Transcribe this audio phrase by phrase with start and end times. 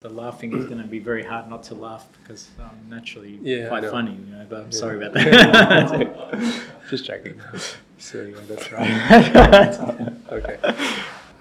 [0.00, 3.66] The laughing is going to be very hard not to laugh because I'm naturally Yeah,
[3.66, 4.46] quite funny, you know.
[4.48, 6.62] But I'm sorry about that.
[6.88, 7.40] Just joking.
[7.98, 10.08] So yeah, that's right.
[10.30, 10.58] okay.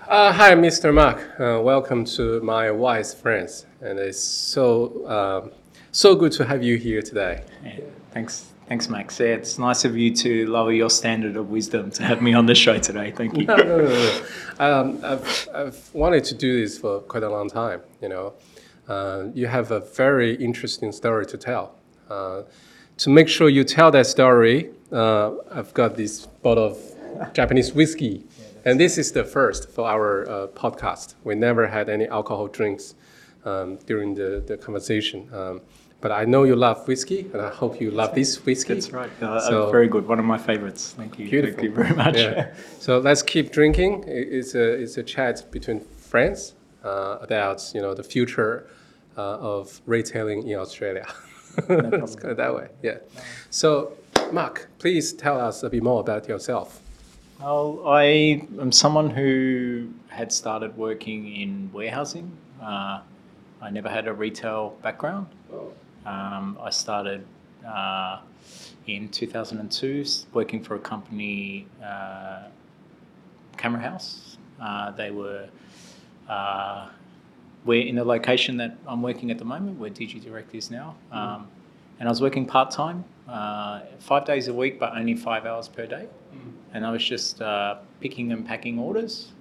[0.07, 0.91] Uh, hi, Mr.
[0.91, 1.19] Mark.
[1.39, 5.51] Uh, welcome to my wise friends, and it's so um,
[5.91, 7.43] so good to have you here today.
[7.63, 9.19] Yeah, thanks, thanks, Max.
[9.19, 12.47] Yeah, it's nice of you to lower your standard of wisdom to have me on
[12.47, 13.11] the show today.
[13.11, 13.45] Thank you.
[13.47, 14.21] No, no, no, no.
[14.59, 17.81] Um, I've, I've wanted to do this for quite a long time.
[18.01, 18.33] You know,
[19.33, 21.75] you have a very interesting story to tell.
[22.09, 22.43] Uh,
[22.97, 28.23] to make sure you tell that story, uh, I've got this bottle of Japanese whiskey,
[28.65, 31.15] and this is the first for our uh, podcast.
[31.23, 32.95] We never had any alcohol drinks
[33.45, 35.29] um, during the, the conversation.
[35.33, 35.61] Um,
[35.99, 38.75] but I know you love whiskey, and I hope you love this whiskey.
[38.75, 39.09] That's right.
[39.21, 40.07] Uh, So- very good.
[40.07, 40.93] One of my favorites.
[40.97, 41.29] Thank you.
[41.29, 41.55] Beautiful.
[41.59, 42.17] Thank you very much.
[42.17, 42.53] Yeah.
[42.79, 44.03] So let's keep drinking.
[44.07, 48.73] It's a it's a chat between friends uh, about you know the future uh,
[49.21, 51.05] of retailing in Australia.
[51.69, 52.67] Let's go that way.
[52.83, 52.97] Yeah.
[53.49, 53.93] So,
[54.31, 56.81] Mark, please tell us a bit more about yourself.
[57.39, 62.31] Well, I am someone who had started working in warehousing.
[62.61, 63.01] Uh,
[63.61, 65.27] I never had a retail background.
[66.05, 67.25] Um, I started
[67.67, 68.19] uh,
[68.87, 72.43] in 2002 working for a company, uh,
[73.57, 74.37] Camera House.
[74.61, 75.47] Uh, they were
[76.29, 76.89] uh,
[77.67, 80.95] we're in the location that I'm working at the moment, where DigiDirect is now.
[81.11, 81.47] Um,
[81.99, 85.67] and I was working part time, uh, five days a week, but only five hours
[85.67, 86.07] per day.
[86.73, 89.31] And I was just uh, picking and packing orders.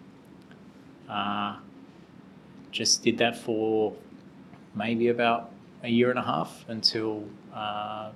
[1.08, 1.56] Uh,
[2.72, 3.94] just did that for
[4.74, 5.50] maybe about
[5.82, 8.10] a year and a half until uh,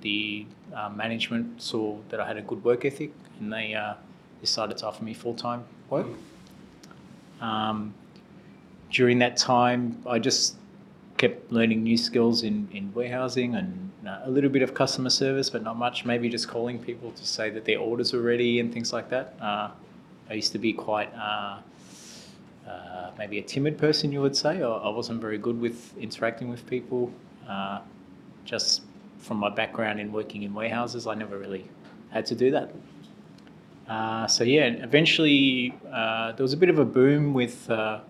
[0.00, 3.94] the uh, management saw that I had a good work ethic and they uh,
[4.40, 6.06] decided to offer me full time work.
[7.40, 7.94] Um,
[8.90, 10.56] during that time, I just
[11.16, 15.50] kept learning new skills in, in warehousing and uh, a little bit of customer service,
[15.50, 16.04] but not much.
[16.04, 19.34] Maybe just calling people to say that their orders were ready and things like that.
[19.40, 19.70] Uh,
[20.28, 21.58] I used to be quite uh,
[22.66, 24.62] uh, maybe a timid person, you would say.
[24.62, 27.12] I, I wasn't very good with interacting with people.
[28.44, 28.82] Just
[29.18, 31.68] from my background in working in warehouses, I never really
[32.10, 32.72] had to do that.
[33.88, 38.00] Uh, so yeah, eventually uh, there was a bit of a boom with uh,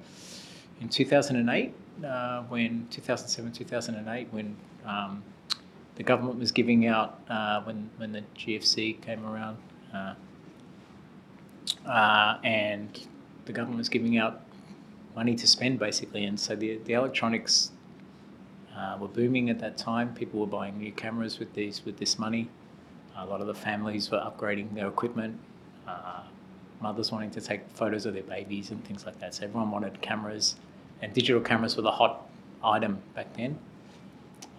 [0.80, 1.74] in 2008
[2.04, 5.22] uh, when 2007 2008 when um,
[5.96, 9.58] the government was giving out uh, when when the GFC came around
[9.94, 10.14] uh,
[11.86, 13.06] uh, and
[13.44, 14.42] the government was giving out
[15.14, 16.24] money to spend basically.
[16.24, 17.72] And so the, the electronics
[18.76, 20.14] uh, were booming at that time.
[20.14, 22.48] People were buying new cameras with these with this money.
[23.16, 25.38] A lot of the families were upgrading their equipment.
[25.86, 26.22] Uh,
[26.80, 29.34] mothers wanting to take photos of their babies and things like that.
[29.34, 30.56] So everyone wanted cameras
[31.02, 32.26] and digital cameras were the hot
[32.62, 33.58] item back then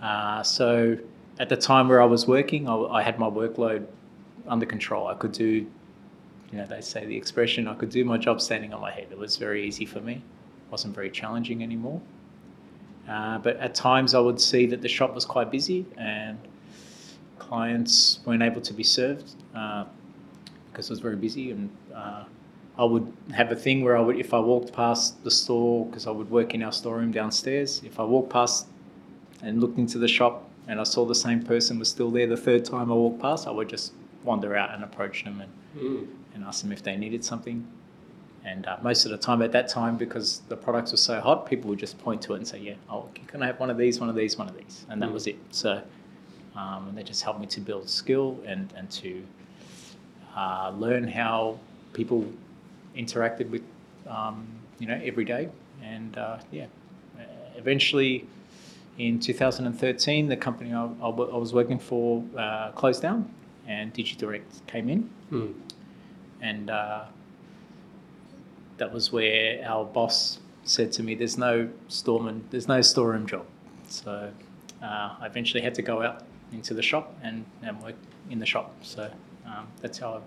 [0.02, 0.98] uh, so
[1.40, 3.86] at the time where I was working, I, I had my workload
[4.48, 5.08] under control.
[5.08, 8.74] I could do, you know, they say the expression, I could do my job standing
[8.74, 9.08] on my head.
[9.12, 10.14] It was very easy for me.
[10.14, 12.02] It wasn't very challenging anymore.
[13.08, 16.38] Uh, but at times I would see that the shop was quite busy and
[17.40, 19.86] clients weren't able to be served uh,
[20.72, 21.52] because it was very busy.
[21.52, 22.24] And uh,
[22.78, 26.08] I would have a thing where I would, if I walked past the store, because
[26.08, 28.68] I would work in our storeroom downstairs, if I walked past
[29.42, 32.38] and looked into the shop and I saw the same person was still there the
[32.38, 33.94] third time I walked past, I would just
[34.24, 37.68] wander out and approach them and, and ask them if they needed something.
[38.44, 41.46] And uh, most of the time at that time, because the products were so hot,
[41.46, 43.78] people would just point to it and say, "Yeah, oh, can I have one of
[43.78, 45.14] these, one of these, one of these?" And that Mm.
[45.14, 45.38] was it.
[45.52, 45.82] So,
[46.56, 49.24] um, and they just helped me to build skill and and to
[50.36, 51.60] uh, learn how
[51.94, 52.26] people
[52.96, 53.64] interacted with,
[54.08, 54.48] um,
[54.80, 55.50] you know, every day.
[55.84, 56.68] And uh, yeah,
[57.56, 58.28] eventually,
[58.98, 63.34] in 2013, the company I, I was working for uh, closed down,
[63.68, 65.54] and DigiDirect came in, Mm.
[66.42, 67.06] and uh,
[68.78, 73.46] that was where our boss said to me, "There's no storeman, there's no storeroom job."
[73.90, 74.32] So
[74.84, 74.86] uh,
[75.20, 77.96] I eventually had to go out into the shop and, and work
[78.30, 78.74] in the shop.
[78.82, 79.10] So
[79.46, 80.20] um, that's how I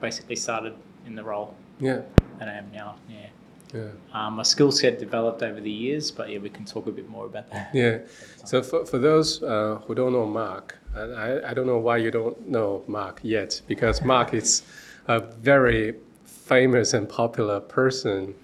[0.00, 0.74] basically started
[1.06, 2.02] in the role Yeah.
[2.38, 2.96] that I am now.
[3.08, 3.26] Yeah.
[3.74, 3.88] Yeah.
[4.12, 7.08] Um, my skill set developed over the years, but yeah, we can talk a bit
[7.08, 7.70] more about that.
[7.74, 7.98] Yeah.
[8.44, 11.98] So for, for those uh, who don't know Mark, and I, I don't know why
[11.98, 14.62] you don't know Mark yet, because Mark is
[15.06, 15.94] a very
[16.24, 18.34] famous and popular person,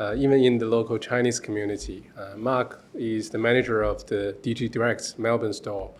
[0.00, 2.10] uh, even in the local Chinese community.
[2.18, 5.92] Uh, Mark is the manager of the DigiDirect Melbourne store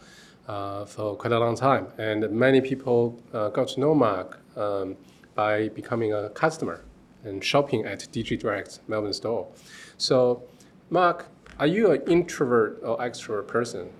[0.48, 4.96] uh, for quite a long time, and many people uh, got to know Mark um,
[5.34, 6.84] by becoming a customer
[7.24, 9.48] and shopping at DigiDirect Melbourne store.
[9.96, 10.42] So,
[10.90, 11.26] Mark,
[11.58, 13.90] Are you an introvert or extrovert person?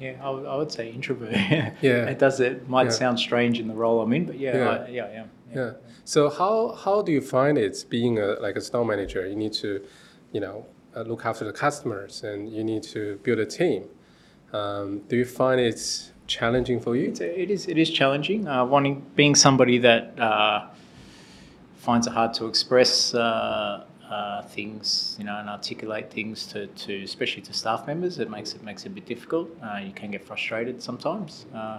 [0.00, 1.32] Yeah, I would- I would say introvert.
[1.82, 2.06] Yeah.
[2.12, 2.40] it does.
[2.40, 2.90] It might Yeah.
[3.02, 4.70] sound strange in the role I'm in, but yeah, Yeah.
[4.70, 5.30] I, yeah, I am.
[5.54, 5.70] Yeah.
[6.04, 9.28] So how how do you find it being a like a store manager?
[9.28, 9.68] You need to,
[10.32, 10.64] you know,
[10.96, 13.82] uh, look after the customers and you need to build a team.
[14.52, 15.78] Um, do you find it
[16.26, 17.08] challenging for you?
[17.10, 18.48] It's it is it is challenging.
[18.48, 20.66] Uh, wanting being somebody that uh,
[21.84, 27.02] finds it hard to express uh, uh, things, you know, and articulate things to, to
[27.02, 28.18] especially to staff members.
[28.18, 29.48] It makes it makes it a bit difficult.
[29.62, 31.46] Uh, you can get frustrated sometimes.
[31.54, 31.78] Uh,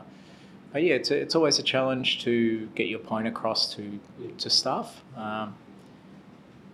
[0.71, 3.99] but yeah, it's a, it's always a challenge to get your point across to
[4.37, 5.01] to staff.
[5.17, 5.55] Um,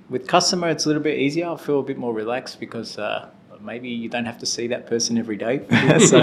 [0.10, 1.48] with customer, it's a little bit easier.
[1.50, 3.30] I feel a bit more relaxed because uh,
[3.62, 5.62] maybe you don't have to see that person every day.
[6.00, 6.20] so,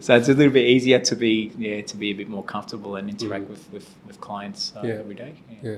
[0.00, 2.96] so it's a little bit easier to be yeah to be a bit more comfortable
[2.96, 4.94] and interact with, with, with clients uh, Yeah.
[4.94, 5.32] every day.
[5.62, 5.76] Yeah.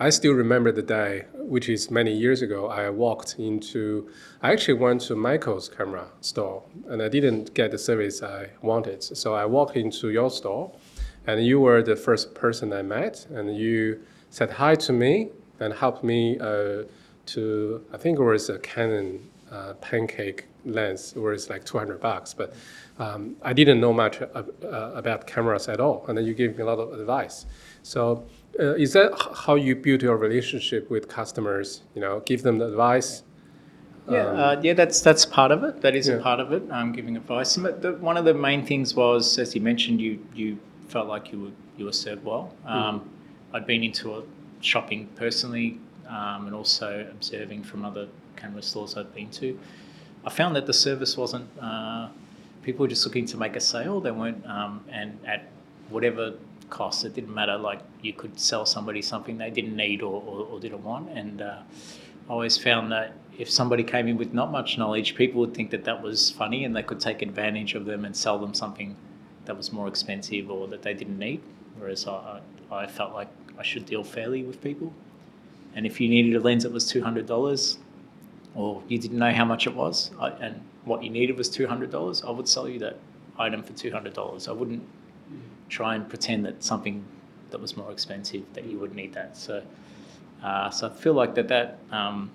[0.00, 4.08] I still remember the day, which is many years ago, I walked into,
[4.40, 9.02] I actually went to Michael's camera store and I didn't get the service I wanted.
[9.02, 10.70] So I walked into your store
[11.26, 14.00] and you were the first person I met and you
[14.30, 16.84] said hi to me and helped me uh,
[17.26, 22.34] to, I think it was a Canon uh, pancake lens, it was like 200 bucks,
[22.34, 22.54] but
[23.00, 26.04] um, I didn't know much uh, about cameras at all.
[26.06, 27.46] And then you gave me a lot of advice.
[27.82, 28.26] So
[28.58, 29.12] uh, is that
[29.46, 31.82] how you build your relationship with customers?
[31.94, 33.22] You know, give them the advice.
[34.10, 35.82] Yeah, uh, yeah, that's that's part of it.
[35.82, 36.14] That is Yeah.
[36.14, 36.62] a part of it.
[36.70, 37.56] Um, giving advice.
[37.56, 40.58] But the, one of the main things was, as you mentioned, you you
[40.88, 42.54] felt like you were you were served well.
[42.66, 43.08] Um,
[43.52, 44.22] I'd been into a
[44.60, 45.78] shopping personally,
[46.08, 49.58] um, and also observing from other camera stores I'd been to.
[50.24, 51.46] I found that the service wasn't.
[51.60, 52.08] Uh,
[52.62, 54.00] people were just looking to make a sale.
[54.00, 55.48] They weren't, um, and at
[55.90, 56.32] whatever
[56.70, 57.56] cost, it didn't matter.
[57.56, 61.42] Like you could sell somebody something they didn't need or, or, or didn't want, and
[61.42, 61.62] uh,
[62.28, 65.70] I always found that if somebody came in with not much knowledge, people would think
[65.70, 68.96] that that was funny and they could take advantage of them and sell them something
[69.44, 71.40] that was more expensive or that they didn't need.
[71.78, 72.40] Whereas I,
[72.70, 74.92] I felt like I should deal fairly with people.
[75.74, 77.78] And if you needed a lens that was two hundred dollars,
[78.54, 80.10] or you didn't know how much it was,
[80.40, 82.96] and what you needed was two hundred dollars, I would sell you that
[83.38, 84.48] item for two hundred dollars.
[84.48, 84.82] I wouldn't
[85.68, 87.04] try and pretend that something
[87.50, 89.36] that was more expensive that you would need that.
[89.36, 89.62] So,
[90.42, 92.30] uh, so I feel like that that um,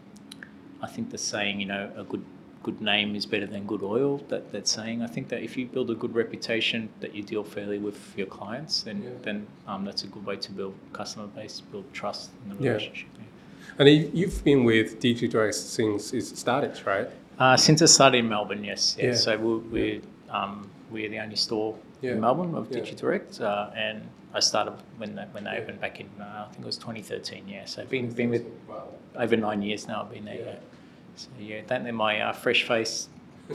[0.82, 2.24] I think the saying, you know, a good
[2.64, 4.18] good name is better than good oil.
[4.30, 5.02] That that saying.
[5.02, 8.28] I think that if you build a good reputation, that you deal fairly with your
[8.28, 9.10] clients, then Yeah.
[9.22, 13.10] then um, that's a good way to build customer base, build trust in the relationship.
[13.18, 13.24] yeah.
[13.80, 17.08] And you- you've been with DigiDirect since it started, right?
[17.40, 18.96] Uh, since I started in Melbourne, yes.
[19.00, 19.06] Yeah.
[19.08, 19.14] Yeah.
[19.16, 22.12] So we're, we're, um, we're the only store Yeah.
[22.14, 22.82] in Melbourne of Yeah.
[22.82, 24.02] DigiDirect, uh, and
[24.34, 25.62] I started when they, when they Yeah.
[25.62, 27.48] opened back in uh, I think it was 2013.
[27.48, 27.66] Yeah.
[27.66, 28.46] So I've been been with
[29.16, 30.02] over nine years now.
[30.02, 30.36] I've been there.
[30.36, 30.46] Yeah.
[30.46, 30.56] Yeah.
[31.16, 33.08] So yeah, don't let my uh, fresh face,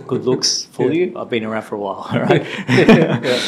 [0.06, 1.06] good looks fool Yeah.
[1.06, 1.18] you.
[1.18, 2.06] I've been around for a while.
[2.12, 2.44] All right.
[2.68, 3.40] yeah.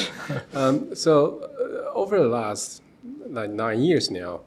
[0.54, 1.14] Um, so
[1.60, 2.82] uh, over the last
[3.28, 4.40] like nine years now,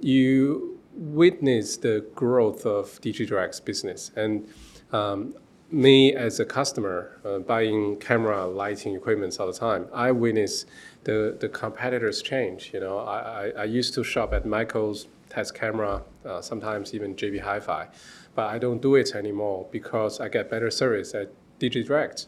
[0.00, 4.46] you witnessed the growth of DigiDirect's business, and
[4.92, 5.34] um,
[5.72, 10.66] me as a customer uh, buying camera lighting equipment all the time, I witness
[11.04, 12.70] the the competitors change.
[12.72, 17.14] You know, I, I, I used to shop at Michael's test camera, uh, sometimes even
[17.16, 17.88] JB Hi-Fi,
[18.34, 22.26] but I don't do it anymore because I get better service at DigiDirect.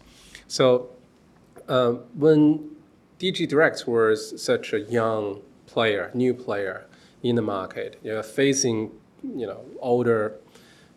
[0.49, 0.90] So
[1.68, 2.71] um, when
[3.18, 6.87] DigiDirect was such a young player, new player
[7.23, 8.90] in the market, you know, facing
[9.23, 10.38] you know older,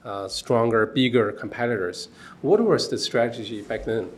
[0.07, 2.07] uh, stronger, bigger competitors,
[2.41, 4.09] what was the strategy back then?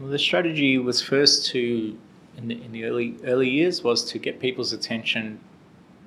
[0.00, 1.96] Well, the strategy was first to,
[2.36, 5.38] in the, in the early early years, was to get people's attention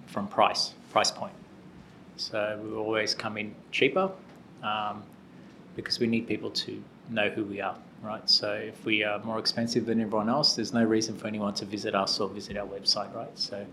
[0.07, 1.33] from price, price point.
[2.17, 4.11] So we always come in cheaper
[4.61, 5.03] um,
[5.75, 8.29] because we need people to know who we are, right?
[8.29, 11.65] So if we are more expensive than everyone else, there's no reason for anyone to
[11.65, 13.31] visit us or visit our website, right?
[13.35, 13.65] So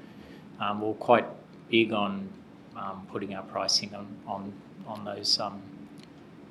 [0.60, 1.26] um, we're quite
[1.68, 2.28] big on
[2.76, 4.52] um, putting our pricing on on
[4.86, 5.60] on those um,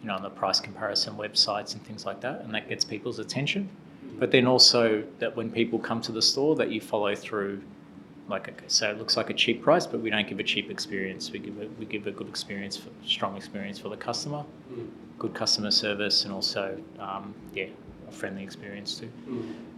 [0.01, 3.19] you know on the price comparison websites and things like that, and that gets people's
[3.19, 3.69] attention.
[4.17, 7.61] But then also that when people come to the store, that you follow through.
[8.27, 10.71] Like okay, so it looks like a cheap price, but we don't give a cheap
[10.71, 11.31] experience.
[11.31, 14.43] We give a, we give a good experience, for, strong experience for the customer,
[15.19, 17.67] good customer service, and also um, yeah,
[18.07, 19.09] a friendly experience too.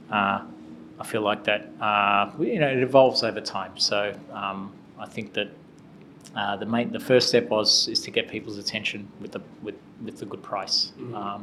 [0.10, 0.46] Uh,
[0.98, 3.78] I feel like that uh, you know it evolves over time.
[3.78, 5.50] So um, I think that
[6.38, 9.75] uh, the main the first step was is to get people's attention with the with
[10.06, 10.91] with the good price.
[11.00, 11.13] Mhm.
[11.15, 11.41] Um,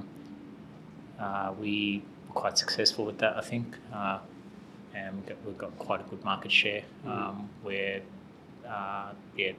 [1.19, 4.19] uh, we were quite successful with that, I think, uh,
[4.95, 6.83] and we've got, we've got quite a good market share.
[7.07, 8.01] Um, we're
[8.69, 9.53] uh, yeah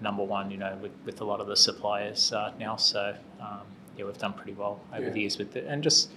[0.00, 2.76] number one, you know, with, with a lot of the suppliers uh, now.
[2.76, 3.60] So um,
[3.96, 5.10] yeah, we've done pretty well over Yeah.
[5.10, 6.10] the years with it, and just,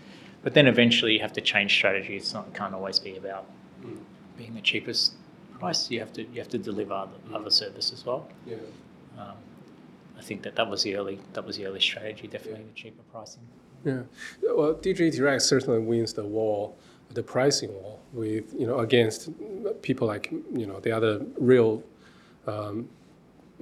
[0.43, 2.15] but then eventually you have to change strategy.
[2.15, 3.45] It's not it can't always be about
[3.83, 3.97] Mm.
[4.38, 5.13] being the cheapest
[5.62, 5.89] price.
[5.91, 7.36] You have to you have to deliver other, Mm.
[7.38, 8.22] other service as well.
[8.51, 8.56] Yeah.
[9.22, 9.38] Um,
[10.20, 12.27] I think that that was the early that was the early strategy.
[12.27, 13.44] Definitely the cheaper pricing.
[13.86, 14.03] Yeah.
[14.60, 16.74] Well, DigiDirect certainly wins the war,
[17.20, 19.20] the pricing war, with you know against
[19.82, 20.25] people like
[20.62, 21.13] you know the other
[21.51, 21.72] real.
[22.48, 22.89] Um,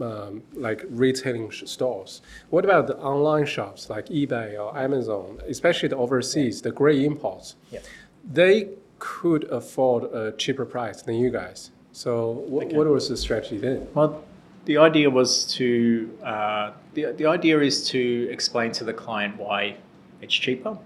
[0.02, 2.22] um, like retailing sh- stores.
[2.52, 7.58] What about the online shops like eBay or Amazon, especially the overseas, the great imports?
[7.70, 7.82] Yeah.
[8.24, 11.72] They could afford a cheaper price than you guys.
[12.00, 12.78] So, what, Okay.
[12.78, 13.86] what was the strategy then?
[13.94, 14.24] Well,
[14.64, 19.76] the idea was to uh, the the idea is to explain to the client why
[20.22, 20.78] it's cheaper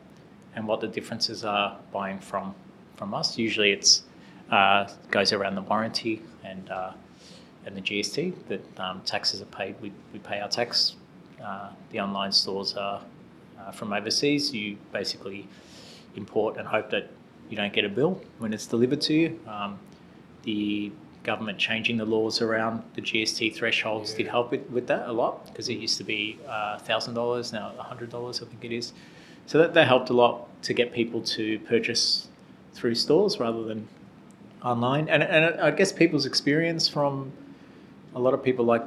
[0.55, 2.55] and what the differences are buying from
[2.95, 3.37] from us.
[3.37, 4.05] Usually, it's
[4.49, 6.93] uh, goes around the warranty and uh,
[7.67, 9.75] and the GST that um, taxes are paid.
[9.81, 10.95] We, we pay our tax.
[11.39, 13.03] Uh, the online stores are
[13.59, 14.51] uh, from overseas.
[14.51, 15.47] You basically
[16.15, 17.11] import and hope that
[17.51, 19.39] you don't get a bill when it's delivered to you.
[19.47, 19.77] Um,
[20.41, 20.91] the
[21.23, 25.45] government changing the laws around the GST thresholds did help it with that a lot
[25.47, 28.93] because it used to be uh, $1,000, now $100, I think it is.
[29.45, 32.27] So that, that helped a lot to get people to purchase
[32.73, 33.87] through stores rather than
[34.63, 35.09] online.
[35.09, 37.31] And, and I guess people's experience from
[38.15, 38.83] a lot of people, like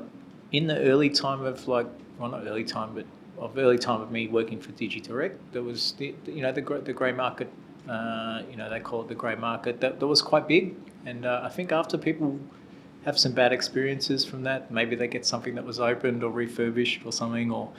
[0.53, 1.87] in the early time of like,
[2.19, 3.05] well, not early time, but
[3.39, 6.93] of early time of me working for DigiDirect, there was the, you know, the, the
[6.93, 7.51] grey market,
[7.89, 10.75] uh, you know, they call it the grey market, that, that was quite big.
[11.07, 12.39] And uh, I think after people
[13.05, 17.07] have some bad experiences from that, maybe they get something that was opened or refurbished
[17.07, 17.71] or something, or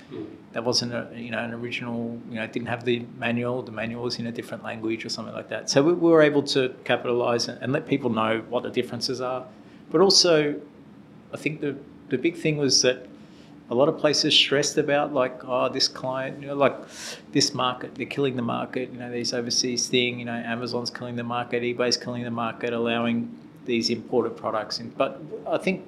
[0.54, 4.04] that wasn't a, you know, an original, you know, didn't have the manual, the manual
[4.04, 5.70] was in a different language or something like that.
[5.70, 9.20] So we, we were able to capitalize and, and let people know what the differences
[9.20, 9.46] are.
[9.92, 10.56] But also,
[11.34, 11.76] I think the,
[12.08, 13.08] the big thing was that
[13.70, 16.76] a lot of places stressed about like, oh, this client, you know, like
[17.34, 21.16] this market, they're killing the market, you know, these overseas thing, you know, Amazon's killing
[21.16, 23.30] the market, eBay's killing the market, allowing
[23.66, 24.90] these imported products in.
[24.92, 25.86] But I think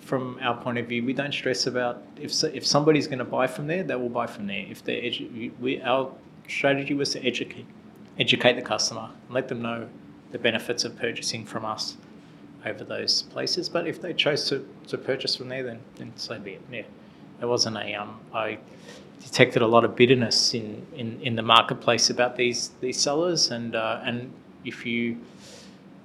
[0.00, 3.24] from our point of view, we don't stress about if so- if somebody's going to
[3.24, 4.64] buy from there, they will buy from there.
[4.70, 6.10] If they edu- we our
[6.48, 7.66] strategy was to educate
[8.18, 9.88] educate the customer and let them know
[10.32, 11.96] the benefits of purchasing from us
[12.64, 13.68] over those places.
[13.68, 16.62] But if they chose to, to purchase from there, then then so be it.
[16.70, 16.82] Yeah,
[17.40, 18.20] it wasn't a um.
[18.32, 18.58] I
[19.20, 23.74] detected a lot of bitterness in, in, in the marketplace about these these sellers, and
[23.74, 24.32] uh, and
[24.64, 25.18] if you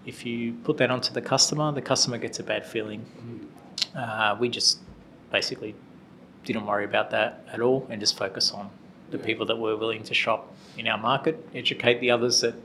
[0.05, 3.05] if you put that onto the customer, the customer gets a bad feeling.
[3.95, 4.79] Uh, we just
[5.31, 5.75] basically
[6.45, 8.69] didn't worry about that at all and just focus on
[9.11, 12.55] the people that were willing to shop in our market, educate the others that,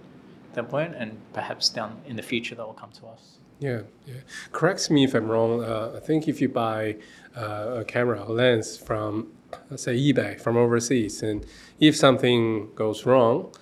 [0.55, 3.39] that weren't, and perhaps down in the future they will come to us.
[3.59, 4.15] Yeah, yeah.
[4.51, 5.63] Correct me if I'm wrong.
[5.63, 6.97] Uh, I think if you buy
[7.37, 9.33] uh, a camera a lens from,
[9.77, 11.47] say, eBay from overseas, and
[11.79, 13.53] if something goes wrong,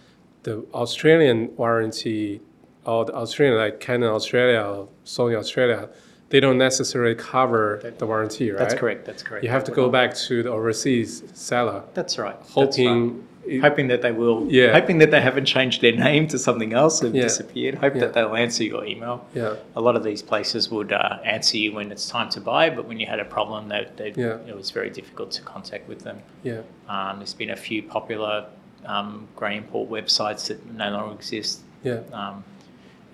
[0.43, 2.41] the Australian warranty,
[2.85, 5.91] or the Australian like Canon Australia, or Sony Australia,
[6.31, 8.59] they don't necessarily cover the warranty, right?
[8.59, 9.05] That's correct.
[9.05, 9.45] That's correct.
[9.45, 12.39] You have to go back to the overseas seller, That's right.
[12.41, 12.87] that's right.
[12.87, 13.27] hoping.
[13.61, 14.47] Hoping that they will.
[14.49, 14.73] Yeah.
[14.73, 17.23] Hoping that they haven't changed their name to something else and Yeah.
[17.23, 17.77] disappeared.
[17.77, 18.01] Hope Yeah.
[18.03, 19.27] that they'll answer your email.
[19.35, 22.71] yeah, A lot of these places would uh, answer you when it's time to buy,
[22.71, 24.37] but when you had a problem, they, they, Yeah.
[24.47, 26.19] it was very difficult to contact with them.
[26.43, 28.45] yeah, Um, there's been a few popular
[28.87, 32.43] um, grey import websites that no longer exist, yeah, um,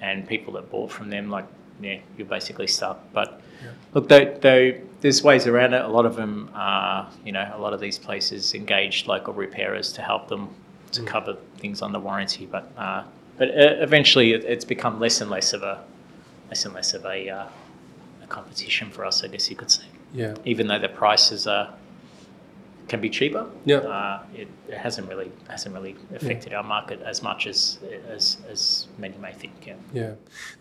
[0.01, 1.45] and people that bought from them, like,
[1.81, 3.01] yeah, you're basically stuck.
[3.13, 3.71] But Yeah.
[3.95, 5.83] look, though, though, there's ways around it.
[5.85, 9.93] A lot of them, are, you know, a lot of these places engage local repairers
[9.95, 10.49] to help them
[10.93, 11.07] to Mm.
[11.07, 12.47] cover things under warranty.
[12.47, 13.03] But uh,
[13.39, 15.83] but uh, eventually, it, it's become less and less of a
[16.49, 17.47] less and less of a, uh,
[18.23, 19.85] a competition for us, I guess you could say.
[20.15, 21.75] yeah, Even though the prices are
[22.89, 23.79] can be cheaper, Yeah.
[23.79, 27.79] uh, it, it hasn't really hasn't really affected our market as much as
[28.09, 29.55] as as many may think.
[29.67, 29.75] Yeah.
[29.93, 30.13] Yeah.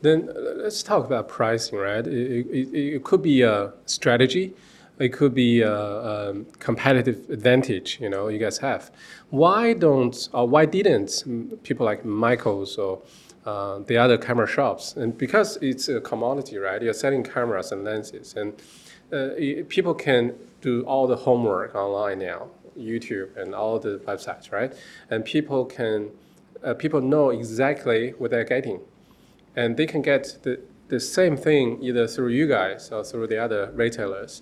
[0.02, 2.06] Then uh, let's talk about pricing, right?
[2.08, 4.54] It, it, it could be a strategy.
[4.98, 5.76] It could be a,
[6.30, 8.92] um competitive advantage, you know, you guys have.
[9.30, 11.24] Why don't, or why didn't
[11.64, 13.02] people like Michael's or
[13.46, 14.96] uh, the other camera shops?
[14.96, 16.82] And because it's a commodity, right?
[16.82, 18.54] You're selling cameras and lenses, and
[19.70, 22.48] people can do all the homework online now,
[22.78, 24.74] YouTube and all the websites, right?
[25.10, 26.10] And people can,
[26.64, 28.82] uh, people know exactly what they're getting
[29.56, 33.38] and they can get the, the same thing either through you guys or through the
[33.38, 34.42] other retailers.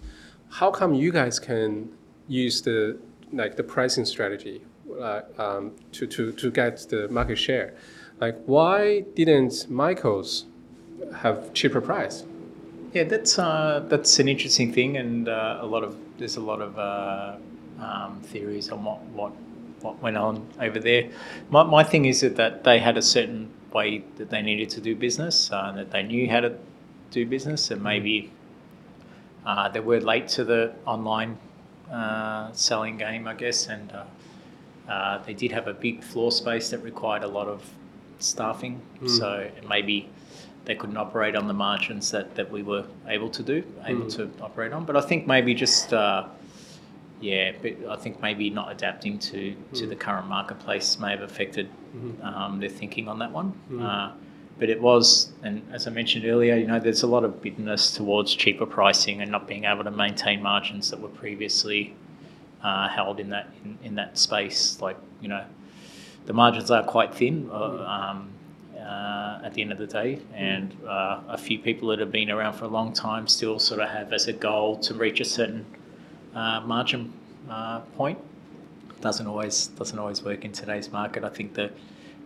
[0.49, 1.89] How come you guys can
[2.27, 2.97] use the
[3.31, 4.63] like the pricing strategy
[5.01, 7.73] uh, um, to, to, to get the market share?
[8.19, 10.45] Like why didn't Michaels
[11.17, 12.23] have cheaper price?
[12.93, 16.61] Yeah, that's uh, that's an interesting thing, and uh, a lot of there's a lot
[16.61, 17.37] of uh,
[17.79, 19.33] um, theories on what, what
[19.81, 21.09] what went on over there.
[21.49, 24.81] My, my thing is that, that they had a certain way that they needed to
[24.81, 26.55] do business, uh, that they knew how to
[27.09, 28.31] do business, and maybe
[29.45, 31.37] uh, they were late to the online
[31.91, 34.03] uh, selling game, I guess, and uh,
[34.89, 37.67] uh, they did have a big floor space that required a lot of
[38.19, 40.09] staffing, so maybe
[40.65, 44.29] they couldn't operate on the margins that, that we were able to do, able to
[44.41, 44.85] operate on.
[44.85, 46.27] But I think maybe just uh,
[47.21, 51.69] yeah, but I think maybe not adapting to, to the current marketplace may have affected
[52.21, 53.53] um, their thinking on that one.
[53.81, 54.11] Uh,
[54.59, 57.91] but it was, and as I mentioned earlier, you know, there's a lot of bitterness
[57.91, 61.95] towards cheaper pricing and not being able to maintain margins that were previously
[62.61, 64.79] uh, held in that in, in that space.
[64.81, 65.43] Like you know,
[66.25, 67.49] the margins are quite thin.
[67.51, 68.29] Uh, um,
[68.83, 72.29] uh, at the end of the day, and uh, a few people that have been
[72.29, 75.25] around for a long time still sort of have as a goal to reach a
[75.25, 75.65] certain
[76.35, 77.13] uh, margin
[77.49, 78.19] uh, point.
[79.01, 81.23] Doesn't always doesn't always work in today's market.
[81.23, 81.71] I think that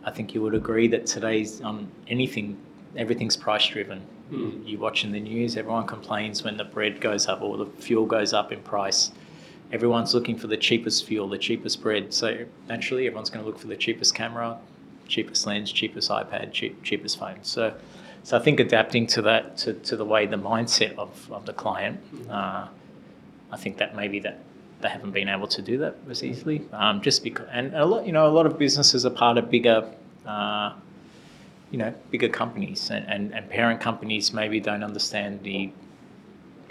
[0.04, 2.58] I think you would agree that today's on anything,
[2.96, 4.02] everything's price driven.
[4.66, 8.34] You watching the news, everyone complains when the bread goes up or the fuel goes
[8.34, 9.12] up in price.
[9.72, 12.14] Everyone's looking for the cheapest fuel, the cheapest bread.
[12.14, 14.58] So naturally, everyone's going to look for the cheapest camera,
[15.08, 17.40] cheapest lens, cheapest iPad, cheap, cheapest phone.
[17.44, 17.74] So,
[18.24, 21.54] so I think adapting to that, to, to the way the mindset of, of the
[21.54, 22.00] client,
[22.30, 22.68] uh,
[23.52, 24.40] I think that maybe that
[24.82, 26.62] they haven't been able to do that as easily.
[26.72, 29.50] Um, just because, and a lot, you know, a lot of businesses are part of
[29.50, 29.90] bigger,
[30.26, 30.74] uh,
[31.72, 35.72] you know, bigger companies, and, and, and parent companies maybe don't understand the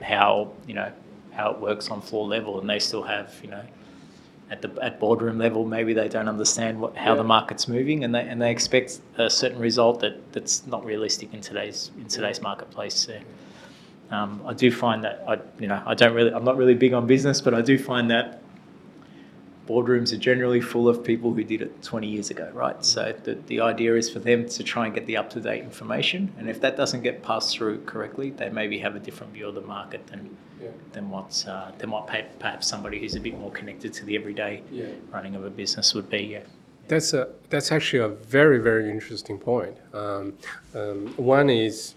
[0.02, 0.92] how you know
[1.32, 3.62] how it works on floor level, and they still have you know
[4.50, 8.14] at the at boardroom level maybe they don't understand what how the market's moving, and
[8.14, 12.40] they and they expect a certain result that, that's not realistic in today's in today's
[12.40, 12.94] marketplace.
[12.94, 13.18] So,
[14.10, 16.92] um, I do find that I you know I don't really I'm not really big
[16.92, 18.42] on business, but I do find that
[19.66, 22.84] boardrooms are generally full of people who did it 20 years ago, right?
[22.84, 25.62] So the, the idea is for them to try and get the up to date
[25.62, 29.48] information, and if that doesn't get passed through correctly, they maybe have a different view
[29.48, 30.68] of the market than Yeah.
[30.92, 34.16] than what uh, than what pa- perhaps somebody who's a bit more connected to the
[34.16, 34.86] everyday Yeah.
[35.12, 36.22] running of a business would be.
[36.36, 36.44] Yeah.
[36.88, 39.76] That's a that's actually a very very interesting point.
[39.92, 40.34] Um,
[40.74, 41.94] um, one is,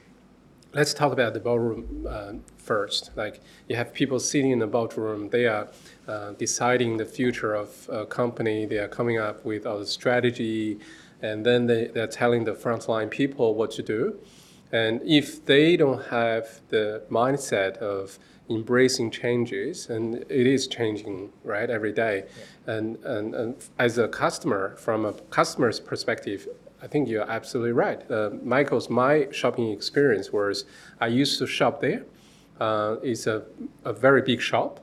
[0.74, 3.12] let's talk about the ballroom uh, first.
[3.16, 5.68] Like you have people sitting in the ballroom, they are
[6.10, 8.66] uh, deciding the future of a company.
[8.66, 10.80] They are coming up with a strategy,
[11.22, 14.20] and then they they're telling the frontline people what to do.
[14.72, 18.18] And if they don't have the mindset of
[18.50, 22.26] embracing changes, and it is changing right every day,
[22.66, 26.48] and, and, and as a customer, from a customer's perspective,
[26.82, 28.02] I think you're absolutely right.
[28.10, 30.66] Uh, Michael's my shopping experience was
[31.00, 32.04] I used to shop there.
[32.60, 33.44] Uh, it's a,
[33.86, 34.80] a very big shop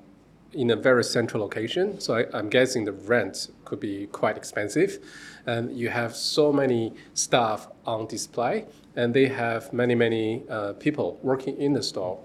[0.57, 2.01] in a very central location.
[2.01, 4.99] So I, I'm guessing the rent could be quite expensive.
[5.47, 8.65] And you have so many staff on display,
[8.97, 12.19] and they have many, many uh, people working in the store.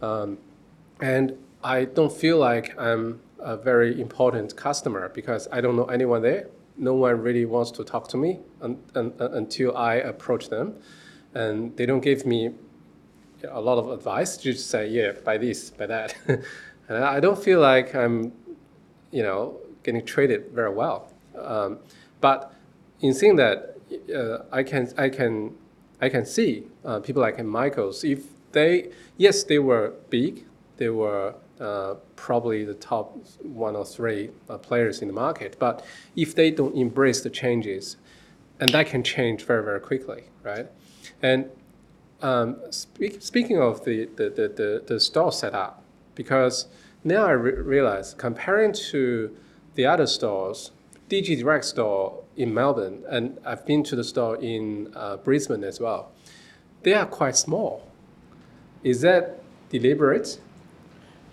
[0.00, 0.38] Um,
[1.00, 6.22] and I don't feel like I'm a very important customer because I don't know anyone
[6.22, 6.48] there.
[6.76, 10.76] No one really wants to talk to me un, un- until I approach them.
[11.34, 12.52] And they don't give me
[13.50, 14.36] a lot of advice.
[14.36, 16.14] Just say, yeah, buy this, buy that.
[16.88, 18.32] and I don't feel like I'm,
[19.10, 21.12] you know, getting treated very well.
[21.38, 21.78] Um,
[22.20, 22.52] but
[23.00, 23.76] in seeing that,
[24.14, 25.54] uh, I can I can
[26.00, 28.04] I can see uh, people like Michael's.
[28.04, 30.44] If they yes, they were big,
[30.76, 35.56] they were uh, probably the top one or three uh, players in the market.
[35.58, 35.84] But
[36.16, 37.96] if they don't embrace the changes,
[38.60, 40.68] and that can change very very quickly, right?
[41.22, 41.50] And
[42.22, 45.81] um, speak, speaking of the, the, the, the, the store setup,
[46.14, 46.66] because
[47.04, 49.34] now I re- realize comparing to
[49.74, 50.70] the other stores,
[51.08, 56.10] DigiDirect store in Melbourne, and I've been to the store in uh, Brisbane as well,
[56.82, 57.86] they are quite small.
[58.82, 60.40] Is that deliberate?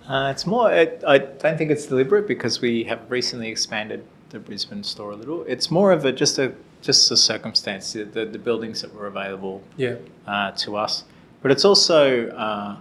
[0.08, 0.72] Uh, it's more.
[0.72, 5.16] It, I don't think it's deliberate because we have recently expanded the Brisbane store a
[5.16, 5.44] little.
[5.44, 7.94] It's more of a just a just a circumstance.
[7.94, 9.96] The, the, the buildings that were available Yeah.
[10.28, 11.04] uh, to us,
[11.42, 12.78] but it's also, uh,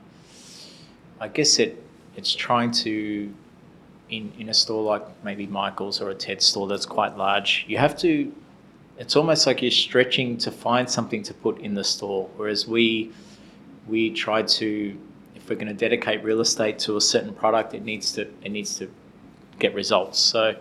[1.20, 1.82] I guess it
[2.18, 3.33] it's trying to,
[4.11, 7.78] in in a store like maybe Michael's or a TED store that's quite large, you
[7.78, 8.33] have to.
[8.98, 13.12] It's almost like you're stretching to find something to put in the store, whereas we
[13.87, 14.98] we try to
[15.37, 18.50] if we're going to dedicate real estate to a certain product, it needs to it
[18.50, 18.90] needs to
[19.59, 20.18] get results.
[20.18, 20.57] So.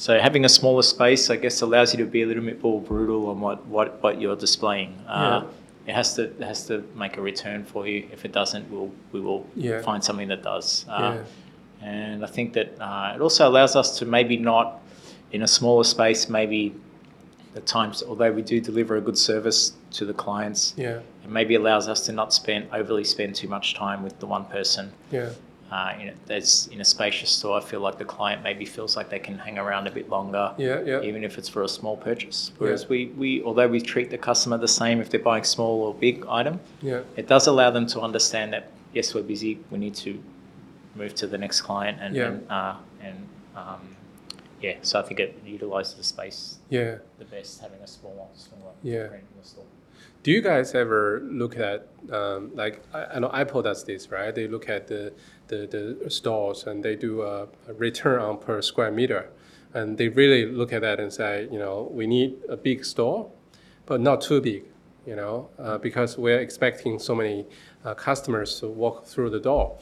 [0.00, 2.80] So having a smaller space, I guess, allows you to be a little bit more
[2.80, 4.90] brutal on what, what, what you're displaying.
[5.08, 5.42] Uh,
[5.88, 8.06] it has to it has to make a return for you.
[8.12, 9.80] If it doesn't, we'll we will Yeah.
[9.80, 10.84] find something that does.
[10.88, 11.18] Uh,
[11.80, 14.80] and I think that uh, it also allows us to maybe not
[15.32, 16.74] in a smaller space, maybe
[17.56, 20.98] at times, although we do deliver a good service to the clients, Yeah.
[21.24, 24.44] it maybe allows us to not spend overly spend too much time with the one
[24.46, 24.92] person.
[25.10, 25.30] Yeah.
[25.70, 28.96] Uh, in, a, there's, in a spacious store, I feel like the client maybe feels
[28.96, 30.80] like they can hang around a bit longer, Yeah.
[30.80, 31.02] Yeah.
[31.02, 32.52] even if it's for a small purchase.
[32.56, 35.92] Whereas we, we, although we treat the customer the same if they're buying small or
[35.94, 37.02] big item, Yeah.
[37.16, 39.58] it does allow them to understand that yes, we're busy.
[39.70, 40.18] We need to
[40.94, 42.28] move to the next client, and Yeah.
[42.28, 43.96] and, uh, and um,
[44.62, 44.76] yeah.
[44.80, 46.96] So I think it utilizes the space Yeah.
[47.18, 49.04] the best, having a smaller, smaller Yeah.
[49.04, 49.64] in the store.
[50.22, 54.34] Do you guys ever look at um, like I, I know Apple does this, right?
[54.34, 55.12] They look at the
[55.48, 59.28] the, the stores and they do a, a return on per square meter,
[59.74, 63.30] and they really look at that and say, you know, we need a big store,
[63.86, 64.64] but not too big,
[65.06, 67.46] you know, uh, because we're expecting so many
[67.84, 69.78] uh, customers to walk through the door.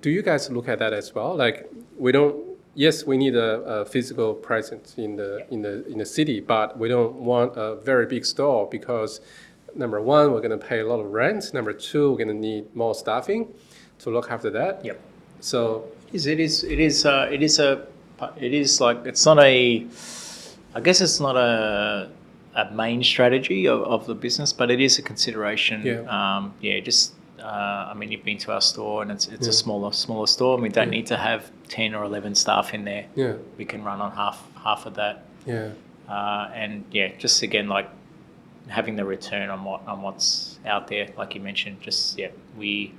[0.00, 1.36] Do you guys look at that as well?
[1.36, 2.46] Like we don't.
[2.74, 6.78] Yes, we need a, a physical presence in the in the in the city, but
[6.78, 9.20] we don't want a very big store because
[9.74, 11.52] number one, we're going to pay a lot of rent.
[11.52, 13.48] Number two, we're going to need more staffing
[14.00, 14.84] to look after that.
[14.84, 14.98] Yep.
[15.40, 16.26] So It is.
[16.26, 16.64] It is.
[16.64, 17.04] It is.
[17.06, 17.86] Uh, it is a.
[18.40, 19.86] It is like it's not a.
[20.74, 22.08] I guess it's not a
[22.56, 25.82] a main strategy of, of the business, but it is a consideration.
[25.84, 26.00] Yeah.
[26.16, 26.80] Um, yeah.
[26.80, 27.12] Just.
[27.38, 29.50] Uh, I mean, you've been to our store, and it's it's Yeah.
[29.50, 30.98] a smaller smaller store, and we don't Yeah.
[30.98, 33.04] need to have ten or eleven staff in there.
[33.14, 35.22] yeah, We can run on half half of that.
[35.46, 35.68] yeah,
[36.08, 37.88] Uh, and yeah, just again like
[38.66, 41.76] having the return on what on what's out there, like you mentioned.
[41.80, 42.92] Just yeah, we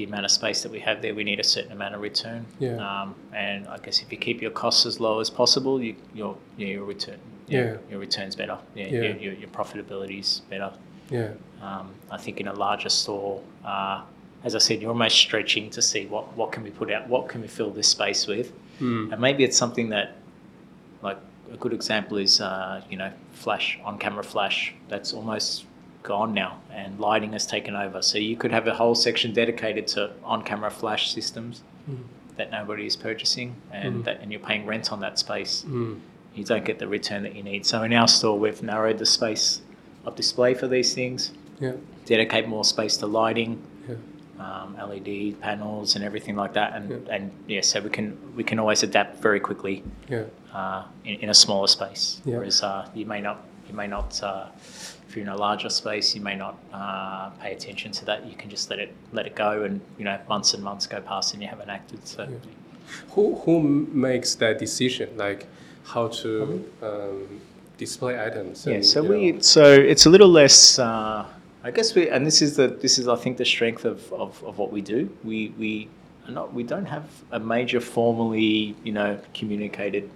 [0.00, 2.46] the amount of space that we have there, we need a certain amount of return.
[2.58, 2.76] Yeah.
[2.76, 6.36] Um, and I guess if you keep your costs as low as possible, you, your
[6.56, 7.76] your return Yeah.
[7.90, 8.58] your return's better.
[8.74, 9.00] Yeah, Yeah.
[9.02, 10.72] Your, your, your profitability's better.
[11.10, 14.00] yeah, Um, I think in a larger store, uh,
[14.42, 17.28] as I said, you're almost stretching to see what, what can we put out, what
[17.28, 19.12] can we fill this space with, mm.
[19.12, 20.16] and maybe it's something that,
[21.02, 21.18] like
[21.52, 24.72] a good example is, uh, you know, flash on camera flash.
[24.88, 25.64] That's almost
[26.02, 28.02] gone now, and lighting has taken over.
[28.02, 31.98] So you could have a whole section dedicated to on camera flash systems Mm.
[32.36, 34.04] that nobody is purchasing, and Mm.
[34.04, 35.64] that and you're paying rent on that space.
[35.68, 36.00] Mm.
[36.34, 37.66] You don't get the return that you need.
[37.66, 39.62] So in our store, we've narrowed the space
[40.06, 41.72] of display for these things yeah,
[42.06, 43.96] dedicate more space to lighting, yeah,
[44.38, 46.72] um, LED panels, and everything like that.
[46.74, 47.14] And Yeah.
[47.14, 51.28] and yeah, so we can we can always adapt very quickly yeah, uh, in, in
[51.28, 52.22] a smaller space.
[52.24, 52.36] Yeah.
[52.36, 54.46] Whereas uh, you may not you may not uh,
[55.10, 58.24] if you're in a larger space, you may not uh, pay attention to that.
[58.24, 61.00] You can just let it let it go, and you know months and months go
[61.00, 62.06] past, and you haven't acted.
[62.06, 62.22] So.
[62.22, 62.36] Yeah.
[63.10, 65.16] Who who makes that decision?
[65.16, 65.48] Like
[65.82, 67.40] how to um,
[67.76, 68.64] display items?
[68.66, 70.78] Yeah, so we know- so it's a little less.
[70.78, 71.26] Uh,
[71.64, 74.42] I guess we and this is the this is I think the strength of, of,
[74.44, 75.10] of what we do.
[75.24, 75.88] We we
[76.28, 80.08] are not we don't have a major formally you know communicated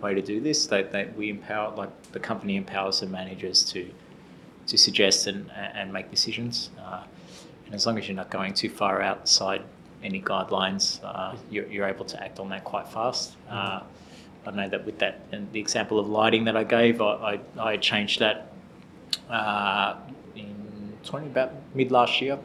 [0.00, 0.66] way to do this.
[0.68, 3.90] That that we empower like the company empowers the managers to
[4.68, 6.70] to suggest and and make decisions.
[6.80, 7.02] Uh,
[7.66, 9.62] and as long as you're not going too far outside
[10.02, 13.36] any guidelines, uh, you're, you're able to act on that quite fast.
[13.50, 13.80] Uh,
[14.46, 17.62] I know that with that and the example of lighting that I gave, I, I,
[17.72, 18.50] I changed that
[19.28, 19.96] uh,
[20.34, 22.38] in 20 about mid last year.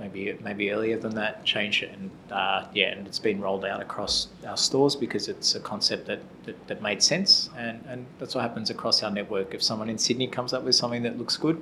[0.00, 1.44] Maybe maybe earlier than that.
[1.44, 5.54] Changed it and uh, yeah, and it's been rolled out across our stores because it's
[5.54, 9.54] a concept that, that, that made sense, and, and that's what happens across our network.
[9.54, 11.60] If someone in Sydney comes up with something that looks good,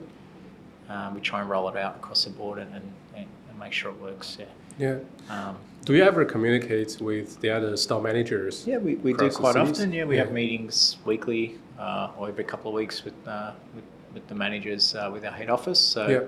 [0.89, 3.91] um, we try and roll it out across the board and, and, and make sure
[3.91, 4.39] it works.
[4.41, 4.47] Yeah.
[4.79, 4.99] yeah.
[5.49, 8.67] Um, Do you ever communicate with the other store managers?
[8.67, 9.93] Yeah, we, we do quite often.
[9.93, 10.25] Yeah, we Yeah.
[10.25, 14.95] have meetings weekly uh, or every couple of weeks with uh, with, with the managers
[14.95, 15.79] uh, with our head office.
[15.81, 16.21] So, Yeah.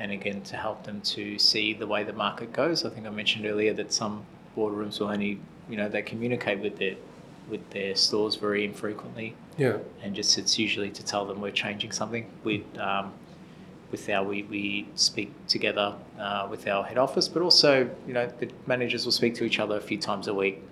[0.00, 2.84] And again to help them to see the way the market goes.
[2.84, 4.24] I think I mentioned earlier that some
[4.56, 6.96] boardrooms will only you know they communicate with their
[7.48, 9.78] with their stores very infrequently, Yeah.
[10.02, 12.26] and just it's usually to tell them we're changing something.
[12.44, 13.12] We um,
[13.90, 18.26] with our we, we speak together uh, with our head office, but also you know
[18.38, 20.62] the managers will speak to each other a few times a week,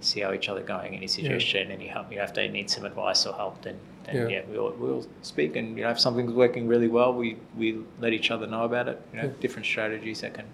[0.00, 2.10] see how each other going, any suggestion, any help.
[2.10, 4.28] You know if they need some advice or help, then, then Yeah.
[4.28, 5.56] yeah, we'll, we'll speak.
[5.56, 8.88] And you know if something's working really well, we, we let each other know about
[8.88, 9.00] it.
[9.12, 9.40] You know Yeah.
[9.40, 10.46] different strategies that can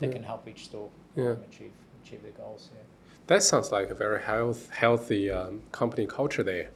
[0.00, 1.72] that can help each store achieve
[2.04, 2.70] achieve their goals.
[2.74, 2.82] Yeah.
[3.26, 6.70] That sounds like a very health, healthy um, company culture there.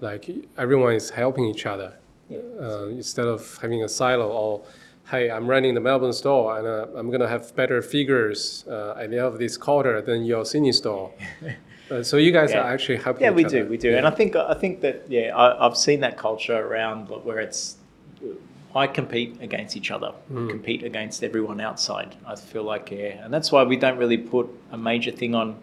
[0.00, 1.92] Like everyone is helping each other
[2.30, 2.38] Yeah.
[2.60, 4.62] uh, instead of having a silo or,
[5.10, 8.94] hey, I'm running the Melbourne store and uh, I'm going to have better figures uh,
[8.98, 11.12] at the end of this quarter than your Sydney store.
[11.92, 12.60] Uh, so you guys Yeah.
[12.62, 13.64] are actually helping Yeah, we other.
[13.64, 16.58] do, we do, and I think I think that yeah, I, I've seen that culture
[16.58, 17.76] around where it's
[18.74, 20.12] I compete against each other,
[20.54, 22.16] compete against everyone outside.
[22.26, 25.56] I feel like, yeah, and that's why we don't really put a major thing on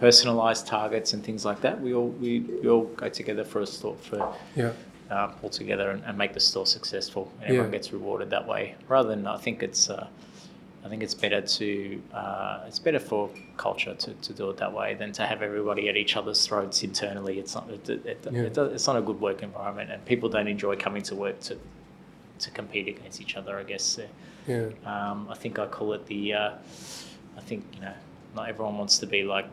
[0.00, 1.80] personalized targets and things like that.
[1.80, 4.18] We all we, we all go together for a store for
[4.56, 4.72] Yeah.
[5.12, 7.30] uh, all together and, and make the store successful.
[7.38, 7.78] And everyone Yeah.
[7.78, 9.88] gets rewarded that way, rather than I think it's.
[9.88, 10.08] Uh,
[10.84, 14.72] I think it's better to uh, it's better for culture to, to do it that
[14.72, 17.38] way than to have everybody at each other's throats internally.
[17.38, 18.42] It's not it, it, Yeah.
[18.42, 21.58] it it's not a good work environment, and people don't enjoy coming to work to
[22.38, 23.58] to compete against each other.
[23.58, 23.98] I guess.
[23.98, 24.06] Uh,
[24.46, 24.70] Yeah.
[24.86, 26.32] um, I think I call it the.
[26.34, 26.50] Uh,
[27.36, 27.92] I think you know,
[28.34, 29.46] not everyone wants to be like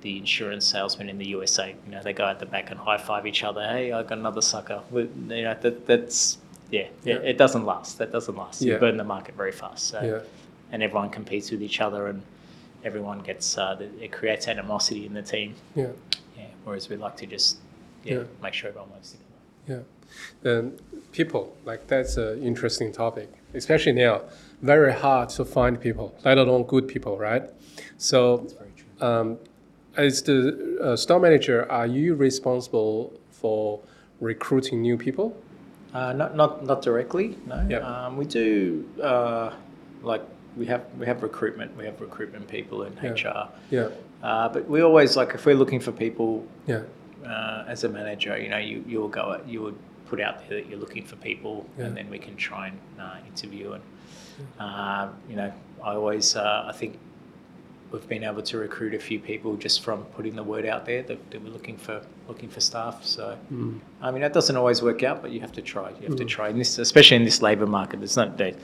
[0.00, 1.74] the insurance salesman in the USA.
[1.86, 3.62] You know, they go at the back and high five each other.
[3.66, 4.82] Hey, I got another sucker.
[4.92, 6.38] You know, that that's
[6.70, 7.14] yeah, Yeah.
[7.14, 7.98] It, it doesn't last.
[7.98, 8.60] That doesn't last.
[8.62, 8.74] Yeah.
[8.74, 9.86] You burn the market very fast.
[9.86, 10.20] So, Yeah.
[10.72, 12.22] And everyone competes with each other, and
[12.84, 15.54] everyone gets uh, the- it creates animosity in the team.
[15.74, 15.88] Yeah.
[16.38, 16.46] Yeah.
[16.64, 17.58] Whereas we like to just
[18.04, 18.22] yeah, Yeah.
[18.42, 19.26] make sure everyone works together.
[19.68, 19.82] Yeah.
[20.42, 20.78] Then
[21.12, 24.22] people, like that's an interesting topic, especially now.
[24.62, 27.42] Very hard to find people, let alone good people, right?
[27.98, 28.54] So, It's
[29.02, 29.38] um,
[29.96, 33.80] as the uh, store manager, are you responsible for
[34.20, 35.36] recruiting new people?
[35.92, 37.36] Uh, not not not directly.
[37.46, 37.66] No.
[37.68, 37.82] Yep.
[37.82, 39.50] Um, we do uh,
[40.02, 40.22] like
[40.56, 41.76] we have we have recruitment.
[41.76, 43.10] We have recruitment people in Yeah.
[43.12, 43.48] HR.
[43.70, 43.88] Yeah.
[44.22, 46.82] Uh, but we always like if we're looking for people Yeah.
[47.26, 50.58] uh, as a manager, you know, you you will go you would put out there
[50.60, 51.86] that you're looking for people, Yeah.
[51.86, 53.82] and then we can try and uh, interview and
[54.60, 55.52] uh, you know
[55.84, 56.98] I always uh, I think
[57.92, 61.02] we've been able to recruit a few people just from putting the word out there
[61.04, 63.04] that, that we're looking for looking for staff.
[63.04, 63.80] So Mm.
[64.00, 65.90] I mean that doesn't always work out, but you have to try.
[66.00, 66.28] You have to Mm.
[66.28, 67.98] try, in this, especially in this labour market.
[68.00, 68.54] There's not there,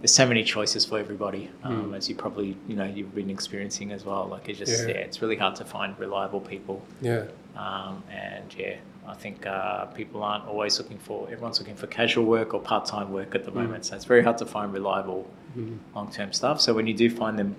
[0.00, 1.96] there's so many choices for everybody, um, Mm.
[1.96, 4.26] as you probably you know you've been experiencing as well.
[4.26, 4.94] Like it's just Yeah.
[4.94, 6.82] yeah, it's really hard to find reliable people.
[7.00, 7.24] Yeah.
[7.56, 8.76] Um, and yeah,
[9.08, 12.84] I think uh, people aren't always looking for, everyone's looking for casual work or part
[12.86, 13.54] time work at the Mm.
[13.62, 13.84] moment.
[13.86, 15.78] So it's very hard to find reliable Mm.
[15.94, 16.60] long term stuff.
[16.60, 17.56] So when you do find them,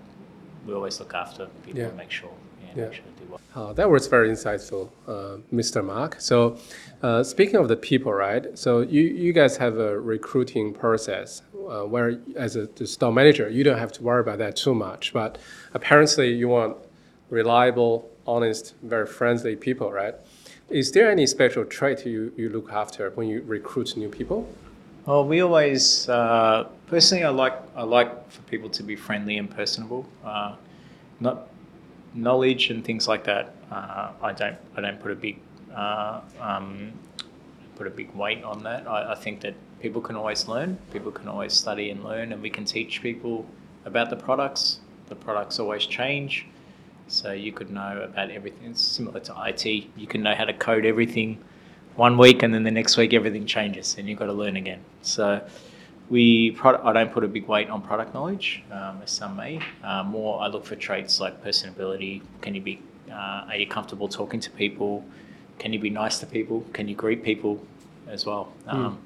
[0.67, 1.87] we always look after people Yeah.
[1.87, 2.29] and make sure,
[2.61, 2.83] yeah, Yeah.
[2.85, 3.39] make sure they do well.
[3.55, 5.83] Uh, that was very insightful, uh, Mr.
[5.83, 6.17] Mark.
[6.19, 6.57] So,
[7.01, 8.45] uh, speaking of the people, right?
[8.59, 13.63] So you, you guys have a recruiting process uh, where, as a store manager, you
[13.63, 15.13] don't have to worry about that too much.
[15.13, 15.37] But
[15.73, 16.77] apparently, you want
[17.29, 20.15] reliable, honest, very friendly people, right?
[20.69, 24.47] Is there any special trait you, you look after when you recruit new people?
[25.05, 29.49] Well, we always uh, personally, I like I like for people to be friendly and
[29.49, 30.05] personable.
[30.25, 30.55] Uh,
[31.21, 31.47] not
[32.13, 33.55] knowledge and things like that.
[33.71, 35.39] Uh, I don't I don't put a big
[35.73, 36.91] uh, um,
[37.77, 38.85] put a big weight on that.
[38.85, 40.77] I, I think that people can always learn.
[40.91, 43.45] People can always study and learn, and we can teach people
[43.85, 44.79] about the products.
[45.09, 46.45] The products always change,
[47.07, 48.71] so you could know about everything.
[48.71, 49.65] It's similar to IT.
[49.65, 51.43] You can know how to code everything
[51.95, 54.81] one week, and then the next week everything changes, and you've got to learn again.
[55.01, 55.41] So
[56.09, 59.59] we product, I don't put a big weight on product knowledge, um, as some may.
[59.83, 62.21] Uh, more, I look for traits like personability.
[62.41, 62.81] Can you be?
[63.09, 65.03] Uh, are you comfortable talking to people?
[65.59, 66.65] Can you be nice to people?
[66.73, 67.65] Can you greet people
[68.07, 68.51] as well?
[68.67, 68.99] Um,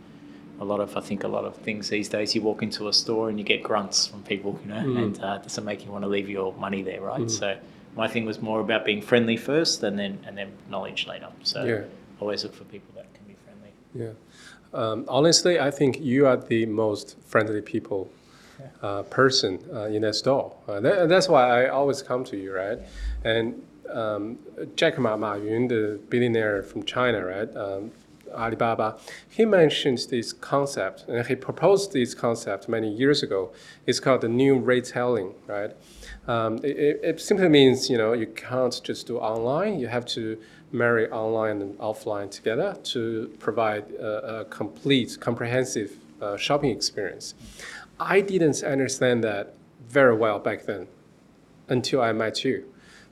[0.61, 2.35] A lot of, I think, a lot of things these days.
[2.35, 4.97] You walk into a store and you get grunts from people, you know, Mm.
[5.03, 7.21] and uh, it doesn't make you want to leave your money there, right?
[7.21, 7.29] Mm.
[7.39, 7.57] So
[8.01, 11.29] my thing was more about being friendly first, and then and then knowledge later.
[11.43, 11.83] So Yeah.
[12.21, 13.71] always look for people that can be friendly.
[14.03, 14.13] Yeah.
[14.81, 18.01] Um, honestly, I think you are the most friendly people
[18.83, 20.53] uh, person uh, in a store.
[20.67, 22.77] Uh, that, that's why I always come to you, right?
[23.23, 23.45] And
[23.89, 24.37] um,
[24.75, 27.49] Jack Ma, Ma Yun, the billionaire from China, right?
[27.57, 27.91] Um,
[28.33, 28.97] Alibaba,
[29.29, 33.51] he mentioned this concept and he proposed this concept many years ago.
[33.85, 35.71] It's called the new retailing, right?
[36.27, 39.79] Um, it, it, it simply means you know you can't just do online.
[39.79, 40.37] You have to
[40.71, 47.33] marry online and offline together to provide a, a complete, comprehensive uh, shopping experience.
[47.99, 49.53] I didn't understand that
[49.89, 50.87] very well back then
[51.67, 52.65] until I met you,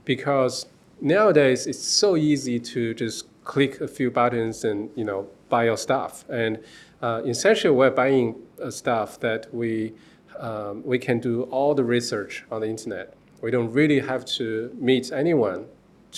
[0.05, 0.65] because
[1.01, 5.77] nowadays it's so easy to just click a few buttons and you know buy your
[5.77, 6.23] stuff.
[6.29, 6.59] And
[7.01, 9.93] uh, essentially, we're buying uh, stuff that we
[10.39, 13.15] um, we can do all the research on the internet.
[13.41, 15.65] We don't really have to meet anyone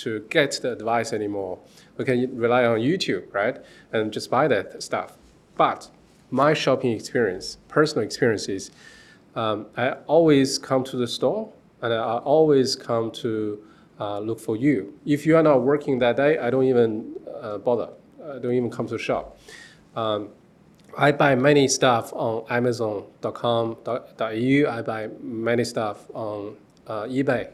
[0.03, 1.59] to get the advice anymore.
[1.97, 3.57] We can rely on YouTube, right,
[3.93, 5.17] and just buy that stuff.
[5.55, 5.89] But
[6.29, 8.71] my shopping experience, personal experience is,
[9.35, 13.61] um, I always come to the store and I always come to
[14.01, 14.93] uh, look for you.
[15.05, 17.89] If you are not working that day, I don't even uh, bother.
[18.23, 19.37] I don't even come to shop.
[19.95, 20.29] Um,
[20.97, 23.89] I buy many stuff on Amazon.com.au.
[24.19, 27.49] I buy many stuff on uh, eBay,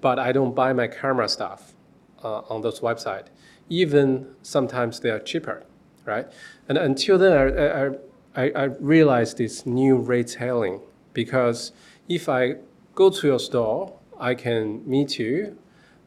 [0.00, 1.74] but I don't buy my camera stuff
[2.22, 3.28] uh, on those websites.
[3.68, 5.64] Even sometimes they are cheaper,
[6.04, 6.26] right?
[6.68, 7.90] And until then, I, I,
[8.36, 10.80] I, I realized this new retailing
[11.14, 11.72] because
[12.08, 12.56] if I
[12.94, 15.58] go to your store, I can meet you,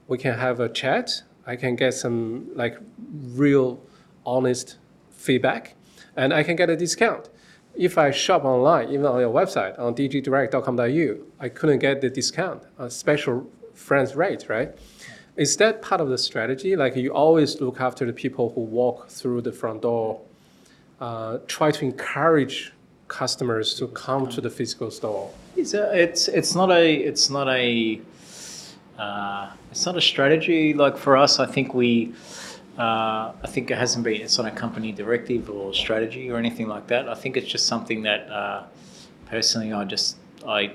[0.07, 2.77] we can have a chat, I can get some like
[3.43, 3.79] real
[4.23, 4.77] honest
[5.09, 5.75] feedback,
[6.15, 7.29] and I can get a discount.
[7.75, 12.61] If I shop online, even on your website, on digidirect.com.au, I couldn't get the discount,
[12.77, 14.77] a special friends rate, right?
[15.37, 16.75] Is that part of the strategy?
[16.75, 20.21] Like you always look after the people who walk through the front door,
[21.01, 22.73] uh, try to encourage
[23.07, 25.31] customers to come to the physical store.
[25.55, 27.99] It's a, it's it's not a it's not a
[28.99, 31.39] uh, it's not a strategy like for us.
[31.39, 32.13] I think we
[32.77, 36.67] uh, I think it hasn't been it's not a company directive or strategy or anything
[36.67, 37.07] like that.
[37.07, 38.63] I think it's just something that uh,
[39.25, 40.73] personally I just I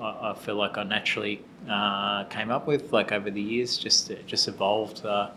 [0.00, 3.78] I feel like I naturally uh, came up with like over the years.
[3.78, 5.06] Just just evolved.
[5.06, 5.30] Uh,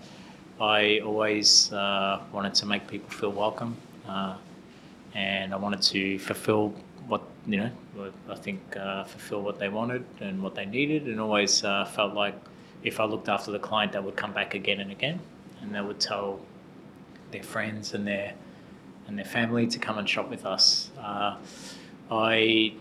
[0.60, 3.78] I always uh, wanted to make people feel welcome.
[5.16, 6.74] And I wanted to fulfill
[7.46, 7.72] you know
[8.30, 12.14] I think uh, fulfill what they wanted and what they needed, and always uh, felt
[12.14, 12.36] like
[12.84, 15.20] if I looked after the client, they would come back again and again,
[15.62, 16.40] and they would tell
[17.32, 18.34] their friends and their
[19.08, 20.90] and their family to come and shop with us.
[21.00, 21.38] Uh,
[22.12, 22.74] I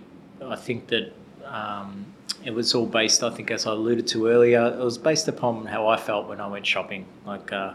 [0.45, 1.13] I think that.
[1.45, 2.07] Um,
[2.45, 5.65] it was all based, I think, as I alluded to earlier, it was based upon
[5.65, 7.07] how I felt when I went shopping.
[7.25, 7.75] Like, uh,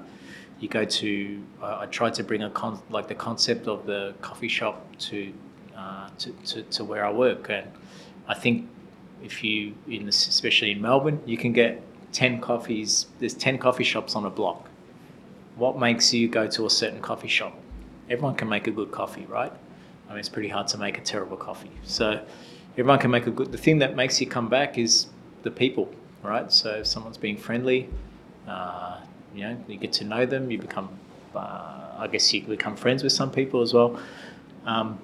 [0.59, 4.13] you go to I, I tried to bring a con- like the concept of the
[4.21, 5.33] coffee shop to,
[5.77, 7.49] uh, to, to to where I work.
[7.49, 7.67] And
[8.27, 8.69] I think
[9.23, 11.81] if you in this, especially in Melbourne you can get
[12.13, 14.69] 10 coffees there's 10 coffee shops on a block.
[15.55, 17.57] What makes you go to a certain coffee shop?
[18.09, 19.51] Everyone can make a good coffee right?
[20.07, 21.71] I mean it's pretty hard to make a terrible coffee.
[21.83, 22.23] So
[22.73, 25.07] everyone can make a good the thing that makes you come back is
[25.43, 25.89] the people
[26.23, 26.51] right?
[26.51, 27.89] So if someone's being friendly
[28.47, 28.99] uh,
[29.35, 30.49] you know, you get to know them.
[30.49, 30.89] You become,
[31.35, 33.99] uh, I guess, you become friends with some people as well.
[34.65, 34.99] Um,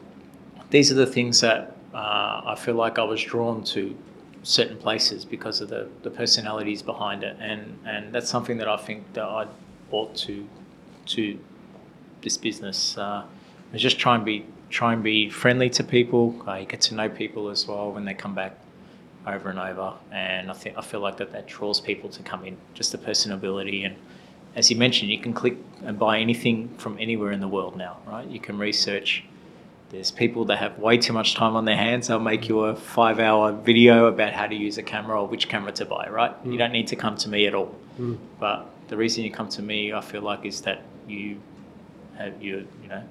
[0.73, 3.95] these are the things that uh, I feel like I was drawn to
[4.41, 8.77] certain places because of the, the personalities behind it, and and that's something that I
[8.77, 9.45] think that I
[9.91, 10.49] brought to
[11.13, 11.39] to
[12.23, 12.97] this business.
[12.97, 13.23] Uh,
[13.75, 16.35] just try and be try and be friendly to people.
[16.47, 18.57] Uh, you get to know people as well when they come back
[19.27, 22.45] over and over, and I think I feel like that that draws people to come
[22.45, 22.57] in.
[22.73, 23.95] Just the personability and
[24.55, 27.97] as you mentioned, you can click and buy anything from anywhere in the world now,
[28.05, 28.27] right?
[28.27, 29.23] You can research.
[29.93, 32.07] There's people that have way too much time on their hands.
[32.07, 35.47] They'll make you a five hour video about how to use a camera or which
[35.47, 36.33] camera to buy, right?
[36.43, 37.75] You don't need to come to me at all.
[37.99, 38.17] Mm.
[38.39, 41.37] But the reason you come to me, I feel like, is that you
[42.17, 43.03] have you you know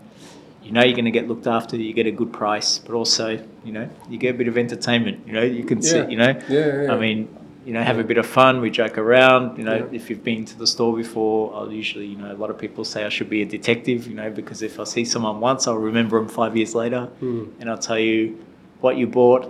[0.65, 1.77] you know you're going to get looked after.
[1.77, 5.25] You get a good price, but also you know you get a bit of entertainment.
[5.25, 5.89] You know you can Yeah.
[5.89, 6.11] sit.
[6.11, 6.93] You know, Yeah, yeah, yeah.
[6.95, 7.29] I mean,
[7.65, 8.61] you know, have a bit of fun.
[8.61, 9.57] We joke around.
[9.59, 9.97] You know, Yeah.
[9.99, 12.85] if you've been to the store before, I'll usually, you know, a lot of people
[12.85, 14.07] say I should be a detective.
[14.09, 17.49] You know, because if I see someone once, I'll remember them five years later, Mm.
[17.61, 18.39] and I'll tell you
[18.81, 19.45] what you bought.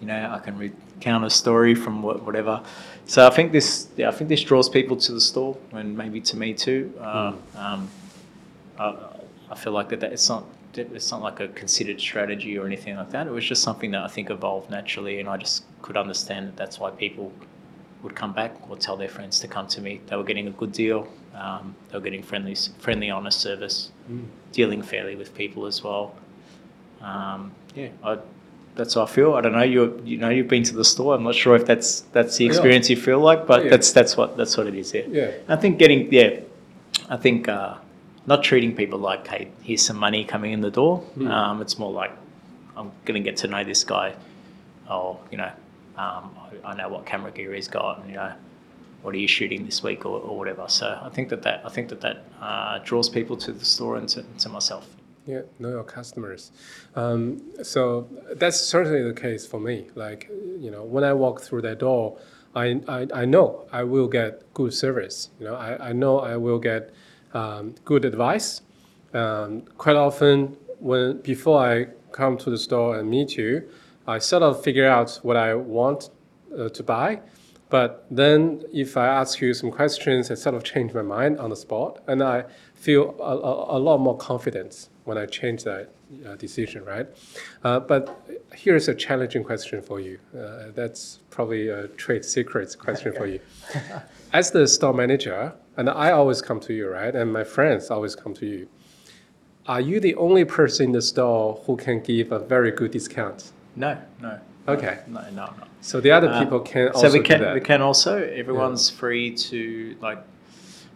[0.00, 2.62] You know, I can recount a story from what, whatever.
[3.06, 6.20] So I think this, yeah, I think this draws people to the store, and maybe
[6.22, 6.92] to me too.
[7.00, 7.88] Uh, um,
[8.78, 8.94] I,
[9.50, 10.44] I feel like that, that it's not
[10.76, 13.26] it's not like a considered strategy or anything like that.
[13.26, 16.56] It was just something that I think evolved naturally, and I just could understand that
[16.56, 17.32] that's why people
[18.02, 20.00] would come back or tell their friends to come to me.
[20.06, 21.06] They were getting a good deal.
[21.34, 24.24] Um, they were getting friendly, friendly, honest service, Mm.
[24.52, 26.14] dealing fairly with people as well.
[27.00, 28.18] Um, yeah, I,
[28.74, 29.34] that's how I feel.
[29.34, 29.62] I don't know.
[29.62, 31.14] You you know you've been to the store.
[31.14, 32.50] I'm not sure if that's that's the Yeah.
[32.50, 33.70] experience you feel like, but Yeah.
[33.70, 34.92] that's that's what that's what it is.
[34.94, 35.02] Yeah.
[35.10, 35.30] Yeah.
[35.48, 36.40] I think getting yeah,
[37.08, 37.74] I think uh,
[38.26, 41.02] not treating people like hey, here's some money coming in the door.
[41.16, 41.30] Mm.
[41.30, 42.12] Um, it's more like
[42.76, 44.14] I'm gonna get to know this guy.
[44.88, 45.50] Oh, you know,
[46.00, 46.24] um,
[46.64, 48.00] I, know what camera gear he's got.
[48.00, 48.32] And, you know,
[49.02, 50.66] what are you shooting this week or, or whatever.
[50.68, 53.96] So I think that that I think that that uh, draws people to the store
[53.96, 54.86] and to, to myself.
[55.26, 56.50] Yeah, know your customers.
[56.96, 59.88] Um, so that's certainly the case for me.
[59.94, 62.18] Like, you know, when I walk through that door,
[62.54, 65.30] I, I, I know I will get good service.
[65.38, 66.92] You know, I, I know I will get
[67.32, 68.62] um, good advice.
[69.12, 73.68] Um, quite often, when before I come to the store and meet you,
[74.06, 76.10] I sort of figure out what I want
[76.56, 77.20] uh, to buy.
[77.68, 81.50] But then, if I ask you some questions, I sort of change my mind on
[81.50, 82.44] the spot, and I
[82.74, 85.92] feel a, a, a lot more confidence when I change that
[86.26, 87.06] uh, decision, right?
[87.62, 88.20] Uh, but
[88.52, 90.18] here's a challenging question for you.
[90.36, 93.38] Uh, that's probably a trade secrets question for you.
[94.32, 97.14] As the store manager, and I always come to you, right?
[97.14, 98.68] And my friends always come to you.
[99.66, 103.52] Are you the only person in the store who can give a very good discount?
[103.76, 104.38] No, no.
[104.68, 105.00] Okay.
[105.06, 105.52] No, no, no.
[105.80, 107.54] So the other Uh, people can also so we do can that.
[107.54, 110.18] we can also everyone's free to like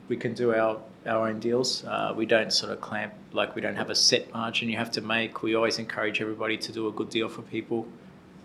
[0.09, 1.85] we can do our our own deals.
[1.85, 4.91] Uh, we don't sort of clamp like we don't have a set margin you have
[4.93, 5.43] to make.
[5.43, 7.87] We always encourage everybody to do a good deal for people.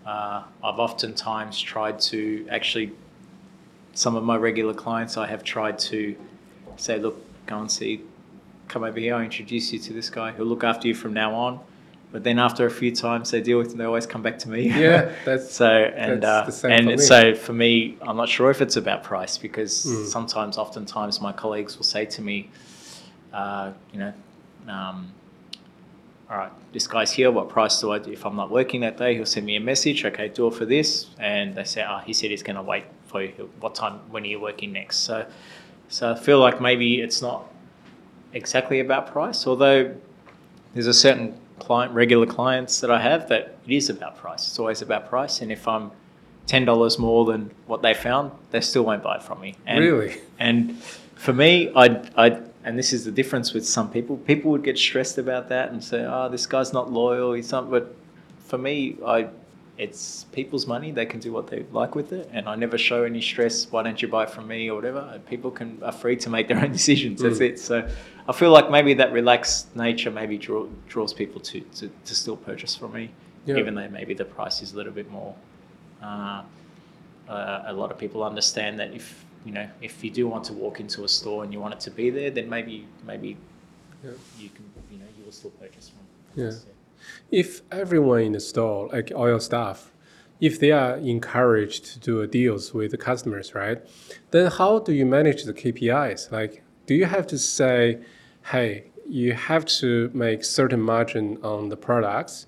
[0.06, 2.92] Uh, I've oftentimes tried to actually
[3.92, 5.16] some of my regular clients.
[5.16, 6.16] I have tried to
[6.76, 7.16] say, look,
[7.46, 8.02] go and see,
[8.68, 9.14] come over here.
[9.14, 10.32] I'll introduce you to this guy.
[10.32, 11.60] He'll look after you from now on.
[12.12, 14.48] But then after a few times they deal with, them, they always come back to
[14.48, 14.68] me.
[14.68, 18.28] Yeah, that's So and That's uh, the same and for so for me, I'm not
[18.28, 20.06] sure if it's about price because Mm.
[20.06, 22.50] sometimes, oftentimes, my colleagues will say to me,
[23.32, 24.12] uh, you know,
[24.68, 25.12] um,
[26.28, 27.30] all right, this guy's here.
[27.30, 28.10] What price do I do?
[28.12, 30.04] If I'm not working that day, he'll send me a message.
[30.04, 32.84] Okay, do it for this, and they say, oh, he said he's going to wait
[33.06, 33.50] for you.
[33.60, 34.00] What time?
[34.10, 34.98] When are you working next?
[34.98, 35.26] So,
[35.88, 37.48] so I feel like maybe it's not
[38.32, 39.94] exactly about price, although
[40.74, 41.34] there's a certain
[41.70, 44.48] client, regular clients that I have that it is about price.
[44.48, 45.92] It's always about price, and if I'm
[46.48, 49.54] ten dollars more than what they found, they still won't buy it from me.
[49.66, 50.20] And, Really?
[50.40, 50.82] And
[51.14, 51.84] for me, I,
[52.16, 54.16] I, and this is the difference with some people.
[54.16, 57.34] People would get stressed about that and say, "Oh, this guy's not loyal.
[57.34, 57.94] He's not." But
[58.48, 59.28] for me, I,
[59.84, 60.90] it's people's money.
[60.92, 63.54] They can do what they like with it, and I never show any stress.
[63.72, 65.02] Why don't you buy from me or whatever?
[65.28, 67.22] People can are free to make their own decisions.
[67.22, 67.48] That's Mm.
[67.48, 67.58] it.
[67.58, 67.88] So
[68.28, 72.36] I feel like maybe that relaxed nature maybe draw, draws people to, to, to still
[72.36, 73.10] purchase from me,
[73.46, 73.56] Yeah.
[73.56, 75.34] even though maybe the price is a little bit more.
[76.02, 76.42] Uh,
[77.28, 80.52] uh, a lot of people understand that if you know if you do want to
[80.52, 83.30] walk into a store and you want it to be there, then maybe maybe
[84.04, 84.10] Yeah.
[84.38, 86.04] you can you know you will still purchase from.
[86.42, 86.48] Yeah.
[86.48, 86.66] us,
[87.30, 89.92] If everyone in the store, like all your staff,
[90.40, 93.78] if they are encouraged to do deals with the customers, right?
[94.30, 96.32] Then how do you manage the KPIs?
[96.32, 97.98] Like, do you have to say,
[98.46, 102.46] hey, you have to make certain margin on the products,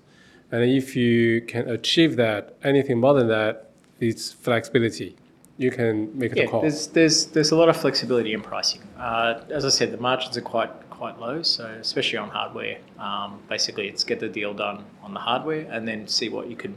[0.51, 3.69] and if you can achieve that, anything more than that,
[3.99, 5.15] it's flexibility.
[5.57, 6.61] You can make the Yeah, call.
[6.61, 8.81] there's there's there's a lot of flexibility in pricing.
[8.97, 12.77] Uh, as I said, the margins are quite quite low, so especially on hardware.
[12.97, 16.55] Um, basically, it's get the deal done on the hardware and then see what you
[16.55, 16.73] can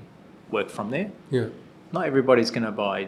[0.50, 1.12] work from there.
[1.30, 1.46] Yeah.
[1.92, 3.06] Not everybody's going to buy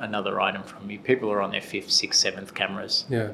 [0.00, 0.98] another item from you.
[0.98, 3.04] People are on their fifth, sixth, seventh cameras.
[3.08, 3.28] Yeah.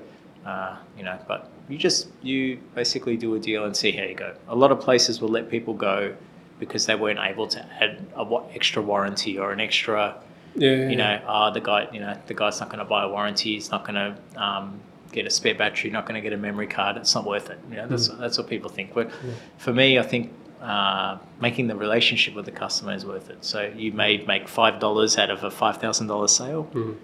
[0.45, 4.15] uh, you know, but you just you basically do a deal and see how you
[4.15, 4.35] go.
[4.49, 6.15] A lot of places will let people go
[6.59, 10.17] because they weren't able to add a wa- extra warranty or an extra,
[10.55, 10.89] Yeah.
[10.91, 13.55] you know, uh, the guy, you know, the guy's not going to buy a warranty.
[13.55, 14.09] He's not going to
[14.47, 14.81] um,
[15.13, 15.91] get a spare battery.
[15.91, 16.97] Not going to get a memory card.
[16.97, 17.59] It's not worth it.
[17.71, 18.95] You know, that's that's what people think.
[18.95, 19.11] But
[19.59, 20.33] for me, I think.
[20.61, 23.43] Uh, making the relationship with the customer is worth it.
[23.43, 26.69] So you may make five dollars out of a five thousand dollars sale.
[26.75, 26.97] Mm.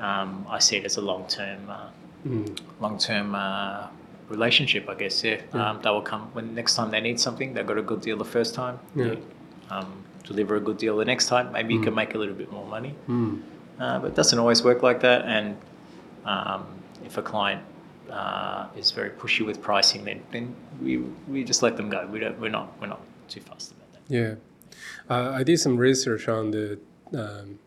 [0.00, 1.88] Um, I see it as a long term uh,
[2.24, 2.56] Mm.
[2.80, 3.86] long-term uh,
[4.28, 5.24] relationship, I guess.
[5.24, 5.70] Yeah, Yeah.
[5.70, 7.52] Um, they will come when next time they need something.
[7.54, 8.78] They got a good deal the first time.
[8.94, 9.04] Yeah.
[9.06, 9.22] you,
[9.70, 9.90] um,
[10.22, 11.50] deliver a good deal the next time.
[11.50, 13.40] Maybe you can make a little bit more money, Mm.
[13.80, 15.24] uh, but it doesn't always work like that.
[15.24, 15.56] And
[16.24, 16.66] um,
[17.10, 17.62] if a client
[18.10, 20.98] uh, is very pushy with pricing, then, then we,
[21.28, 22.06] we just let them go.
[22.06, 22.38] We don't.
[22.40, 22.80] We're not.
[22.80, 24.02] We're not too fast about that.
[24.08, 24.34] Yeah,
[25.08, 26.78] uh, I did some research on the
[27.12, 27.58] um,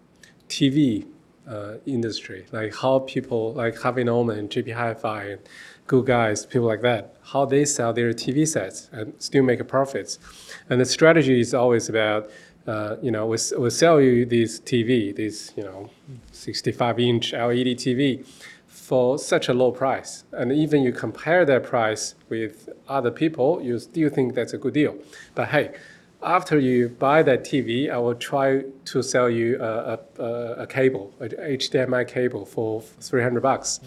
[0.48, 1.06] TV
[1.48, 5.41] uh, industry, like how people like Harvey Norman, JB Hi-Fi, and
[5.88, 9.66] Good Guys, people like that, how they sell their TV sets and still make a
[9.66, 10.20] profits.
[10.70, 12.32] And the strategy is always about,
[12.66, 15.89] uh, you know, we'll we sell you this TV, this you know,
[16.32, 18.26] 65-inch LED TV
[18.84, 20.26] for such a low price.
[20.34, 24.74] And even you compare that price with other people, you still think that's a good
[24.74, 24.96] deal.
[25.36, 25.72] But hey,
[26.22, 30.68] after you buy that TV, I will try to sell you a, a, a, a
[30.68, 33.80] cable, a HDMI cable for 300 bucks.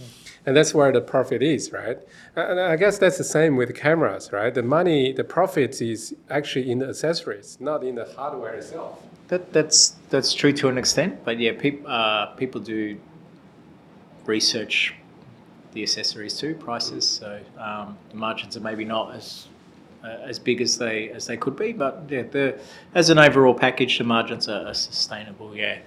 [0.47, 1.99] And that's where the profit is, right?
[2.35, 4.55] And I guess that's the same with cameras, right?
[4.55, 9.03] The money, the profit is actually in the accessories, not in the hardware itself.
[9.29, 12.97] That, that's that's true to an extent, but yeah, peop, uh, people do
[14.27, 14.95] research
[15.73, 17.07] the accessories too, prices.
[17.07, 19.49] So um, the margins are maybe not as
[20.03, 22.59] uh, as big as they as they could be, but yeah, the
[22.95, 25.55] as an overall package, the margins are, are sustainable.
[25.55, 25.79] Yeah,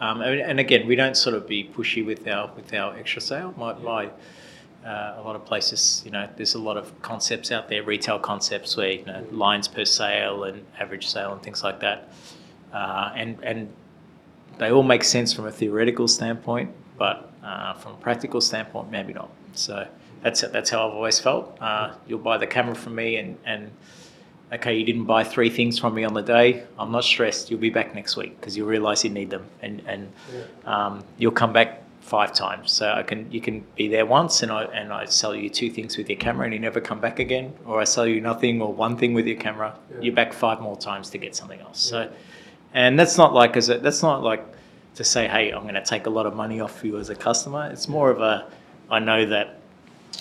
[0.00, 3.20] um, and, and again, we don't sort of be pushy with our with our extra
[3.20, 3.54] sale.
[3.56, 4.06] My, my
[4.86, 8.18] uh, a lot of places, you know, there's a lot of concepts out there, retail
[8.18, 12.12] concepts where you know lines per sale and average sale and things like that,
[12.72, 13.72] uh, and and
[14.58, 19.12] they all make sense from a theoretical standpoint, but uh, from a practical standpoint, maybe
[19.12, 19.30] not.
[19.54, 19.86] So
[20.22, 21.56] that's that's how I've always felt.
[21.60, 23.70] Uh, you'll buy the camera from me, and and
[24.52, 26.64] okay, you didn't buy three things from me on the day.
[26.78, 27.50] I'm not stressed.
[27.50, 30.12] You'll be back next week because you'll realize you need them, and and
[30.64, 32.72] um, you'll come back five times.
[32.72, 35.70] So I can you can be there once, and I and I sell you two
[35.70, 38.60] things with your camera, and you never come back again, or I sell you nothing
[38.60, 39.78] or one thing with your camera.
[39.90, 40.00] Yeah.
[40.02, 41.80] You're back five more times to get something else.
[41.80, 42.10] So,
[42.74, 44.44] and that's not like as a, that's not like
[44.96, 47.14] to say, hey, I'm going to take a lot of money off you as a
[47.14, 47.68] customer.
[47.72, 48.46] It's more of a
[48.90, 49.58] I know that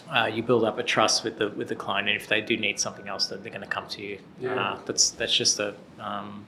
[0.09, 2.57] uh, you build up a trust with the with the client, and if they do
[2.57, 4.19] need something else, that they're going to come to you.
[4.39, 4.55] Yeah.
[4.55, 6.45] Uh, that's that's just a um,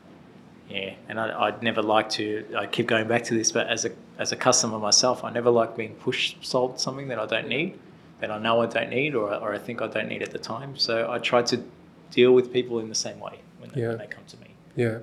[0.69, 0.93] yeah.
[1.07, 2.45] And I, I'd never like to.
[2.57, 5.49] I keep going back to this, but as a as a customer myself, I never
[5.49, 7.77] like being push sold something that I don't need,
[8.19, 10.39] that I know I don't need, or or I think I don't need at the
[10.39, 10.75] time.
[10.77, 11.63] So I try to
[12.11, 13.89] deal with people in the same way when they, Yeah.
[13.89, 14.47] when they come to me.
[14.75, 14.99] Yeah,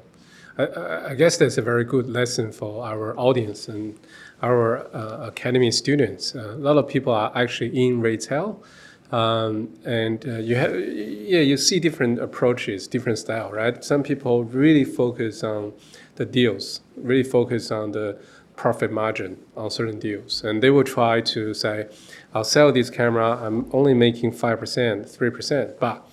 [0.56, 3.98] I, I, guess that's a very good lesson for our audience and
[4.42, 6.34] our uh, academy students.
[6.34, 8.62] Uh, a lot of people are actually in retail,
[9.10, 13.82] um, and uh, you have yeah you see different approaches, different style, right?
[13.84, 15.72] Some people really focus on
[16.16, 18.16] the deals, really focus on the
[18.54, 21.88] profit margin on certain deals, and they will try to say,
[22.32, 23.38] "I'll sell this camera.
[23.42, 26.06] I'm only making five percent, three percent, but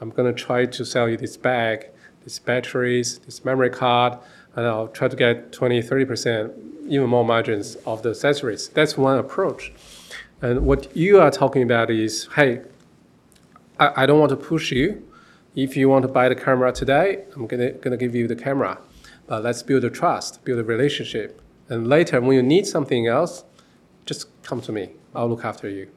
[0.00, 1.90] I'm gonna try to sell you this bag."
[2.28, 4.18] These batteries, this memory card,
[4.54, 6.52] and I'll try to get 20, 30%,
[6.86, 8.68] even more margins of the accessories.
[8.68, 9.72] That's one approach.
[10.42, 12.60] And what you are talking about is, hey,
[13.80, 15.02] I, I don't want to push you.
[15.56, 18.78] If you want to buy the camera today, I'm gonna, gonna give you the camera.
[19.26, 21.40] But let's build a trust, build a relationship.
[21.70, 23.44] And later, when you need something else,
[24.04, 24.90] just come to me.
[25.14, 25.88] I'll look after you.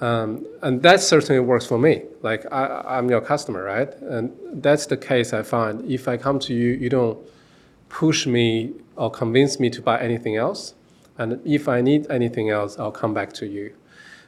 [0.00, 2.02] Um, and that certainly works for me.
[2.22, 3.94] Like I, I'm your customer, right?
[4.02, 4.32] And
[4.62, 5.90] that's the case I find.
[5.90, 7.18] If I come to you, you don't
[7.88, 10.74] push me or convince me to buy anything else.
[11.18, 13.72] And if I need anything else, I'll come back to you.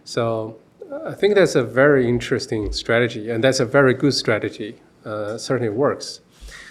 [0.04, 0.56] So
[1.04, 4.76] I think that's a very interesting strategy, and that's a very good strategy.
[5.04, 6.20] Uh, certainly works.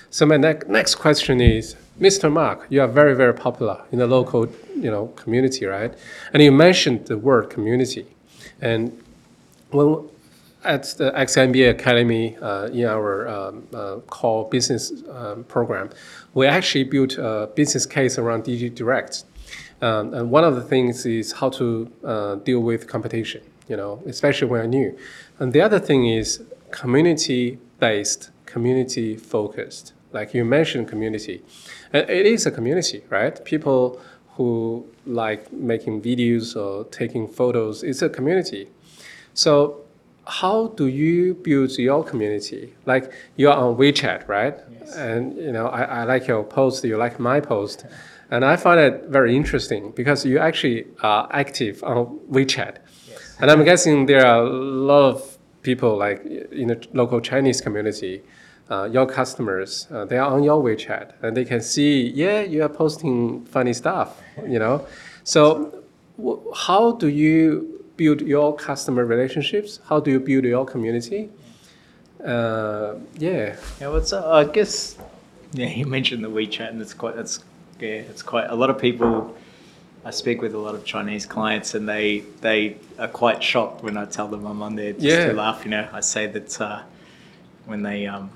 [0.09, 2.31] So my ne- next question is, Mr.
[2.31, 5.93] Mark, you are very, very popular in the local, you know, community, right?
[6.33, 8.05] And you mentioned the word community.
[8.61, 9.01] And
[9.71, 10.09] when
[10.63, 15.89] at the XMBA Academy uh, in our um, uh, core business um, program,
[16.33, 19.23] we actually built a business case around DigiDirect.
[19.81, 24.01] Um, and one of the things is how to uh, deal with competition, you know,
[24.07, 24.97] especially when new.
[25.39, 29.93] And the other thing is community-based, community-focused.
[30.13, 31.43] Like you mentioned, community.
[31.93, 33.43] And It is a community, right?
[33.45, 34.01] People
[34.38, 37.83] who like making videos or taking photos.
[37.83, 38.69] It's a community.
[39.33, 39.81] So
[40.27, 42.75] how do you build your community?
[42.85, 44.55] Like you're on WeChat, right?
[44.71, 44.95] Yes.
[44.95, 47.85] And you know, I, I like your post, you like my post.
[48.29, 52.77] And I find it very interesting because you actually are active on WeChat.
[53.09, 53.38] Yes.
[53.39, 58.21] And I'm guessing there are a lot of people like in the local Chinese community,
[58.70, 62.63] uh, your customers, uh, they are on your WeChat and they can see, yeah, you
[62.63, 64.86] are posting funny stuff, you know.
[65.24, 65.84] So,
[66.55, 69.80] how do you build your customer relationships?
[69.88, 71.30] How do you build your community?
[72.24, 74.97] Uh, yeah, Yeah, well, it's, uh, I guess,
[75.53, 77.39] yeah, you mentioned the WeChat, and it's quite, that's,
[77.80, 79.36] yeah, it's quite, a lot of people,
[80.03, 83.97] I speak with a lot of Chinese clients, and they, they are quite shocked when
[83.97, 85.26] I tell them I'm on there just Yeah.
[85.28, 85.88] to laugh, you know.
[85.93, 86.82] I say that uh,
[87.65, 88.30] when they, um,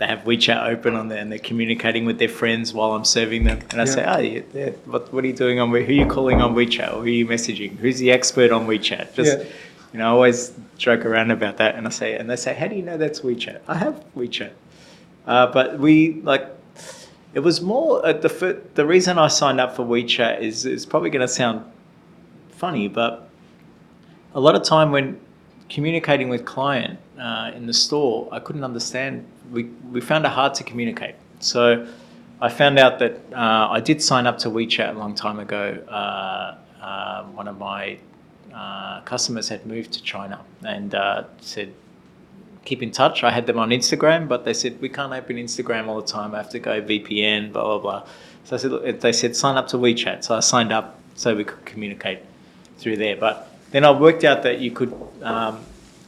[0.00, 3.44] they have WeChat open on there and they're communicating with their friends while I'm serving
[3.44, 3.60] them.
[3.70, 4.16] And I say, Yeah.
[4.16, 6.88] oh, yeah, yeah, what, what are you doing on, who are you calling on WeChat
[6.94, 7.76] or who are you messaging?
[7.76, 9.12] Who's the expert on WeChat?
[9.14, 9.44] Just, Yeah.
[9.92, 11.74] you know, I always joke around about that.
[11.74, 13.60] And I say, and they say, how do you know that's WeChat?
[13.68, 14.52] I have WeChat.
[15.26, 16.48] Uh, but we, like,
[17.34, 20.86] it was more, uh, the, fir- the reason I signed up for WeChat is, is
[20.86, 21.62] probably going to sound
[22.52, 23.28] funny, but
[24.34, 25.20] a lot of time when
[25.68, 29.26] communicating with client uh, in the store, I couldn't understand.
[29.50, 31.16] We, we found it hard to communicate.
[31.40, 31.86] So
[32.40, 35.82] I found out that uh, I did sign up to WeChat a long time ago.
[35.88, 37.98] Uh, uh, one of my
[38.54, 41.72] uh, customers had moved to China and uh, said,
[42.64, 43.24] keep in touch.
[43.24, 46.34] I had them on Instagram, but they said, we can't open Instagram all the time.
[46.34, 48.08] I have to go VPN, blah, blah, blah.
[48.44, 50.24] So I said, they said, sign up to WeChat.
[50.24, 52.20] So I signed up so we could communicate
[52.78, 53.16] through there.
[53.16, 55.60] But then I worked out that you could, um,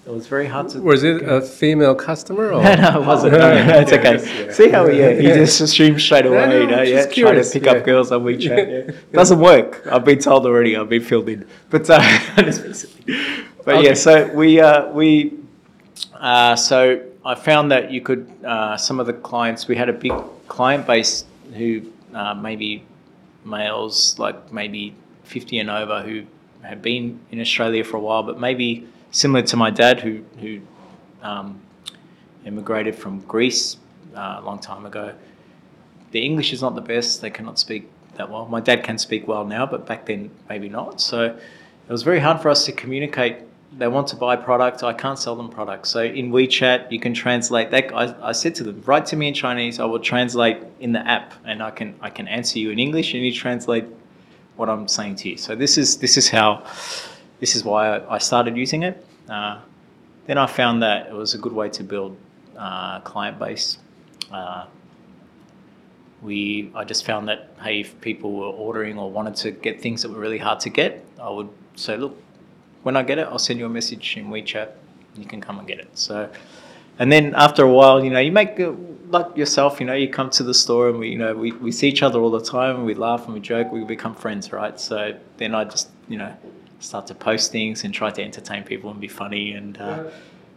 [0.05, 0.81] it was very hard to.
[0.81, 2.63] was it a female customer or?
[2.63, 3.33] No, no, it wasn't.
[3.35, 4.13] No, no, it's okay.
[4.15, 4.53] just, yeah.
[4.53, 7.49] See how we, yeah, he just assumed straight away, no, you know, yeah, trying to
[7.49, 7.73] pick yeah.
[7.73, 8.89] up girls on WeChat.
[8.89, 8.95] Yeah.
[9.13, 9.87] Doesn't work.
[9.87, 10.77] I've been told already.
[10.77, 11.47] I've been filled in.
[11.71, 12.01] But, uh,
[12.37, 13.85] but Okay.
[13.85, 15.35] yeah, so we, uh, we,
[16.15, 19.93] uh, so I found that you could, uh, some of the clients, we had a
[19.93, 20.13] big
[20.49, 21.25] client base
[21.55, 21.83] who
[22.13, 22.85] uh, maybe
[23.45, 24.95] males, like maybe
[25.25, 26.25] 50 and over, who
[26.63, 30.61] had been in Australia for a while, but maybe similar to my dad who, who
[31.23, 31.61] um,
[32.45, 33.77] immigrated from Greece
[34.17, 35.15] uh, a long time ago.
[36.11, 37.21] The English is not the best.
[37.21, 38.47] They cannot speak that well.
[38.47, 41.01] My dad can speak well now, but back then maybe not.
[41.01, 43.37] So it was very hard for us to communicate.
[43.79, 44.83] They want to buy product.
[44.83, 45.87] I can't sell them product.
[45.87, 47.95] So in WeChat, you can translate that.
[47.95, 49.81] I, I said to them, write to me in Chinese.
[49.81, 53.15] I will translate in the app, and I can I can answer you in English,
[53.15, 53.87] and you translate
[54.57, 55.37] what I'm saying to you.
[55.39, 56.65] So this is this is how
[57.43, 59.05] this is why I, started using it.
[59.29, 59.59] Uh,
[60.27, 62.17] then I found that it was a good way to build
[62.57, 63.79] uh, client base.
[64.31, 64.67] Uh,
[66.23, 70.03] we I just found that hey, if people were ordering or wanted to get things
[70.03, 72.17] that were really hard to get, I would say, look,
[72.85, 74.71] when I get it, I'll send you a message in WeChat.
[75.17, 75.91] You can come and get it.
[75.99, 76.31] So,
[77.01, 78.71] and then after a while, you know, you make uh,
[79.09, 79.81] like yourself.
[79.81, 82.05] You know, you come to the store and we, you know, we, we see each
[82.05, 83.73] other all the time and we laugh and we joke.
[83.73, 84.79] We become friends, right?
[84.79, 86.33] So then I just, you know,
[86.83, 89.53] start to post things and try to entertain people and be funny.
[89.53, 90.05] And uh,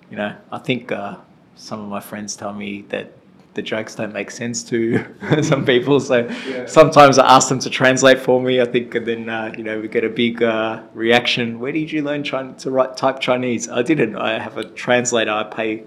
[0.10, 1.18] you know, I think uh,
[1.56, 3.12] some of my friends tell me that
[3.54, 5.06] the jokes don't make sense to
[5.42, 6.00] some people.
[6.02, 6.66] So Yeah.
[6.66, 8.60] sometimes I ask them to translate for me.
[8.60, 11.60] I think, and then uh, you know we get a big uh, reaction.
[11.60, 13.70] Where did you learn Chin- to write type Chinese?
[13.70, 14.16] I didn't.
[14.18, 15.32] I have a translator.
[15.32, 15.84] I pay.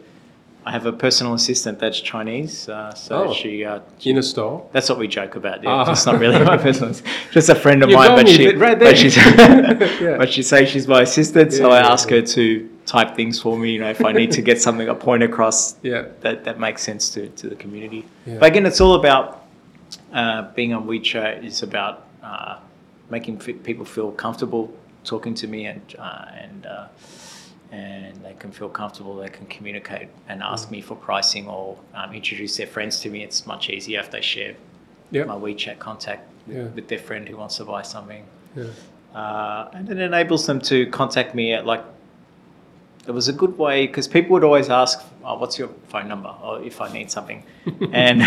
[0.69, 2.69] I have a personal assistant that's Chinese.
[2.69, 3.33] Uh, so Oh.
[3.33, 3.65] she.
[3.65, 4.67] Uh, In a store.
[4.73, 5.63] that's what we joke about.
[5.63, 5.93] Yeah, Ah.
[5.93, 6.93] it's not really my personal.
[7.37, 9.17] Just a friend of You mine, but she, right but she's,
[10.07, 10.17] Yeah.
[10.21, 12.45] but she says she's my assistant, so I yeah, ask her to
[12.85, 13.69] type things for me.
[13.75, 16.03] You know, if I need to get something, a point across Yeah.
[16.25, 18.03] that that makes sense to to the community.
[18.27, 18.39] Yeah.
[18.41, 19.27] But again, it's all about
[20.21, 21.45] uh, being on WeChat.
[21.51, 21.95] Is about
[22.31, 22.55] uh,
[23.17, 24.65] making f- people feel comfortable
[25.13, 26.61] talking to me and uh, and.
[27.71, 29.17] And they can feel comfortable.
[29.17, 33.23] They can communicate and ask me for pricing or um, introduce their friends to me.
[33.23, 34.55] It's much easier if they share
[35.11, 35.25] Yeah.
[35.25, 36.65] my WeChat contact Yeah.
[36.75, 38.25] with their friend who wants to buy something.
[38.57, 38.65] Yeah.
[39.15, 41.85] Uh, and it enables them to contact me at like,
[43.07, 46.35] it was a good way because people would always ask, oh, what's your phone number?
[46.43, 47.43] Or if I need something.
[47.93, 48.23] and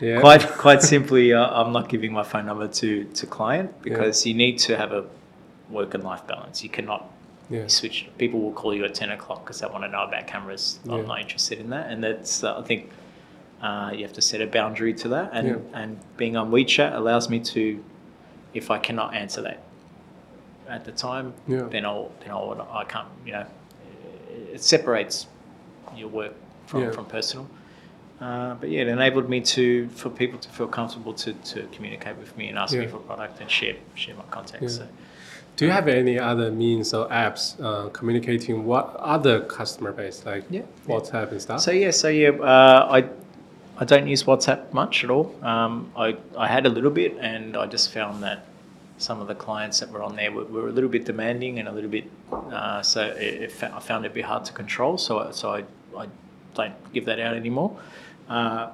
[0.00, 0.20] Yeah.
[0.20, 4.34] quite, quite simply, uh, I'm not giving my phone number to, to client because you
[4.34, 5.04] need to have a
[5.70, 6.62] work and life balance.
[6.62, 7.10] You cannot
[7.50, 7.66] Yeah.
[7.66, 8.08] switch.
[8.18, 10.80] People will call you at 10 o'clock because they want to know about cameras.
[10.84, 10.94] Yeah.
[10.94, 11.90] I'm not interested in that.
[11.90, 12.90] And that's, uh, I think,
[13.60, 15.30] uh, you have to set a boundary to that.
[15.32, 15.56] And, Yeah.
[15.74, 17.82] and being on WeChat allows me to,
[18.54, 19.62] if I cannot answer that
[20.68, 21.62] at the time, Yeah.
[21.70, 23.46] then I'll, then I'll, I can't, you know,
[24.52, 25.26] it separates
[25.96, 26.32] your work
[26.66, 27.46] from, from personal.
[28.20, 32.16] Uh, but yeah, it enabled me to for people to feel comfortable to, to communicate
[32.16, 34.76] with me and ask me for product and share share my contacts.
[34.76, 34.86] So,
[35.56, 40.44] Do you have any other means or apps uh, communicating what other customer base like
[40.50, 40.62] Yeah.
[40.88, 41.60] WhatsApp and stuff?
[41.60, 43.04] So yeah, so yeah, uh, I
[43.76, 45.34] I don't use WhatsApp much at all.
[45.42, 48.46] Um, I I had a little bit, and I just found that
[48.98, 51.68] some of the clients that were on there were, were a little bit demanding and
[51.68, 52.04] a little bit.
[52.32, 54.98] Uh, so it, it, I found it a bit hard to control.
[54.98, 55.64] So I- so I
[55.96, 56.06] I
[56.54, 57.76] don't give that out anymore.
[58.28, 58.70] Uh,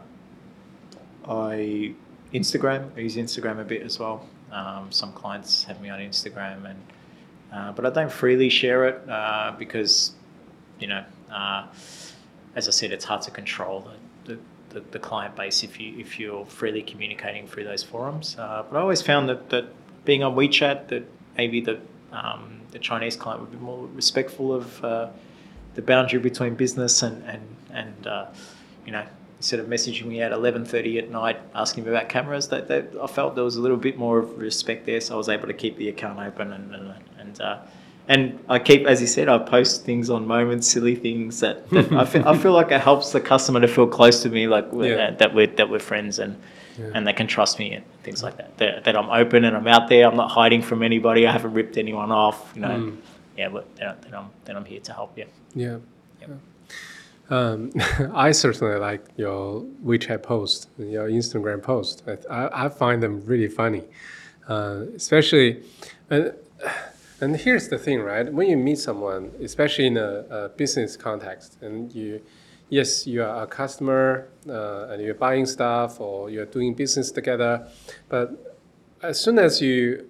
[1.28, 1.94] I
[2.32, 2.90] Instagram.
[2.96, 4.24] I use Instagram a bit as well.
[4.52, 6.82] Um, some clients have me on Instagram, and
[7.52, 10.12] uh, but I don't freely share it uh, because
[10.78, 11.66] you know, uh,
[12.56, 13.88] as I said, it's hard to control
[14.24, 14.38] the,
[14.70, 18.36] the, the, client base if you if you're freely communicating through those forums.
[18.38, 19.66] Uh, but I always found that, that
[20.04, 21.04] being on WeChat, that
[21.36, 21.78] maybe the
[22.12, 25.08] um, the Chinese client would be more respectful of uh,
[25.74, 27.42] the boundary between business and and
[27.72, 28.26] and uh,
[28.86, 29.04] you know.
[29.40, 32.90] Instead of messaging me at eleven thirty at night asking me about cameras, that, that
[33.02, 35.46] I felt there was a little bit more of respect there, so I was able
[35.46, 37.58] to keep the account open and and, and uh,
[38.06, 41.92] and I keep, as you said, I post things on moments, silly things that, that
[41.92, 44.66] I, feel, I feel like it helps the customer to feel close to me, like
[44.74, 44.96] Yeah.
[44.96, 46.36] that, that we're that we're friends and
[46.78, 46.90] Yeah.
[46.94, 48.58] and they can trust me and things like that.
[48.58, 48.84] that.
[48.84, 50.06] That I'm open and I'm out there.
[50.06, 51.26] I'm not hiding from anybody.
[51.26, 52.52] I haven't ripped anyone off.
[52.54, 52.96] You know, Mm.
[53.38, 55.24] yeah, but then, then I'm then I'm here to help you.
[55.54, 55.78] Yeah.
[56.20, 56.28] Yep.
[56.28, 56.34] yeah.
[57.30, 57.70] Um,
[58.14, 62.02] I certainly like your WeChat post, your Instagram post.
[62.28, 63.84] I, I, find them really funny,
[64.48, 65.62] uh, especially.
[66.10, 66.34] And,
[67.20, 68.30] and here's the thing, right?
[68.32, 72.20] When you meet someone, especially in a, a business context, and you,
[72.68, 77.68] yes, you are a customer uh, and you're buying stuff or you're doing business together,
[78.08, 78.58] but
[79.02, 80.06] as soon as you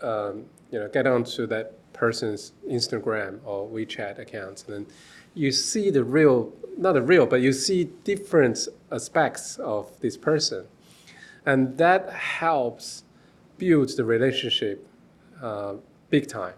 [0.00, 4.86] um, you know get onto that person's Instagram or WeChat accounts, and then
[5.34, 10.66] you see the real, not the real, but you see different aspects of this person,
[11.46, 13.04] and that helps
[13.58, 14.86] build the relationship
[15.42, 15.74] uh,
[16.10, 16.54] big time,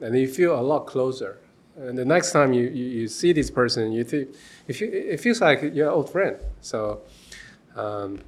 [0.00, 1.38] and you feel a lot closer.
[1.76, 4.34] And the next time you, you, you see this person, you think
[4.66, 6.36] if you, it feels like you're old friend.
[6.60, 7.02] So.
[7.76, 8.18] Um,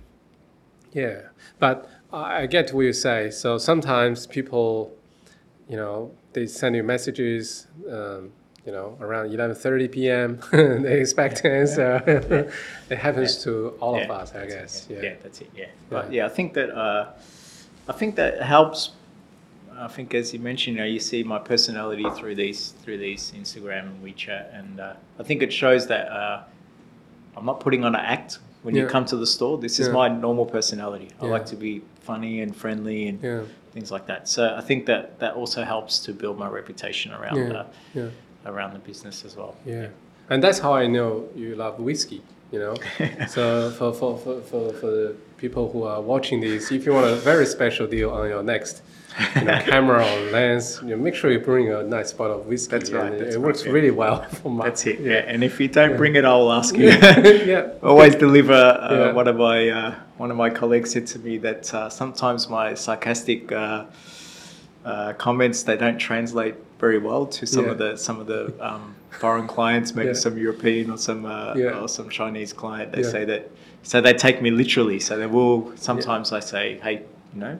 [0.92, 1.22] yeah,
[1.58, 3.30] but I I get what you say.
[3.30, 4.92] So sometimes people,
[5.68, 8.32] you know, they send you messages, um,
[8.70, 10.38] you know, around 11:30 p.m.
[10.82, 11.90] they expect an answer.
[12.90, 14.86] it happens to all of us, I that's it, guess.
[14.88, 14.96] Yeah.
[14.96, 15.02] Yeah.
[15.02, 15.50] yeah, that's it.
[15.56, 16.16] Yeah, but Yeah.
[16.22, 17.06] yeah, I think that uh,
[17.88, 18.90] I think that helps.
[19.76, 23.32] I think, as you mentioned, you know, you see my personality through these through these
[23.36, 26.42] Instagram and WeChat, and uh, I think it shows that uh,
[27.36, 29.94] I'm not putting on an act when you come to the store, this is Yeah.
[29.94, 31.08] my normal personality.
[31.20, 33.42] I like to be funny and friendly and Yeah.
[33.72, 34.28] things like that.
[34.28, 37.36] So I think that that also helps to build my reputation around
[37.94, 38.10] Yeah.
[38.44, 38.50] Yeah.
[38.50, 39.56] around the business as well.
[39.66, 39.88] Yeah,
[40.28, 42.22] and that's how I know you love whiskey.
[42.52, 42.74] You know,
[43.28, 47.06] so for, for, for, for, for the people who are watching this, if you want
[47.06, 48.82] a very special deal on your next
[49.36, 52.46] you know, camera or lens, you know, make sure you bring a nice bottle of
[52.46, 52.70] whiskey.
[52.72, 53.70] That's right, that's it right, works yeah.
[53.72, 54.64] really well for my.
[54.64, 54.98] That's it.
[54.98, 55.18] Yeah.
[55.32, 56.88] And if you don't bring it, I'll ask you.
[56.88, 57.70] yeah.
[57.84, 58.52] Always deliver.
[58.52, 59.12] Uh, Yeah.
[59.12, 62.74] One of my uh, one of my colleagues said to me that uh, sometimes my
[62.74, 63.84] sarcastic uh,
[64.84, 68.94] uh, comments they don't translate very well to some of the some of the um,
[69.10, 70.14] foreign clients, maybe Yeah.
[70.14, 71.78] some European or some uh, Yeah.
[71.80, 72.92] or some Chinese client.
[72.92, 73.10] They Yeah.
[73.16, 73.50] say that
[73.82, 74.98] so they take me literally.
[74.98, 77.02] So they will sometimes I say, hey,
[77.34, 77.58] you know,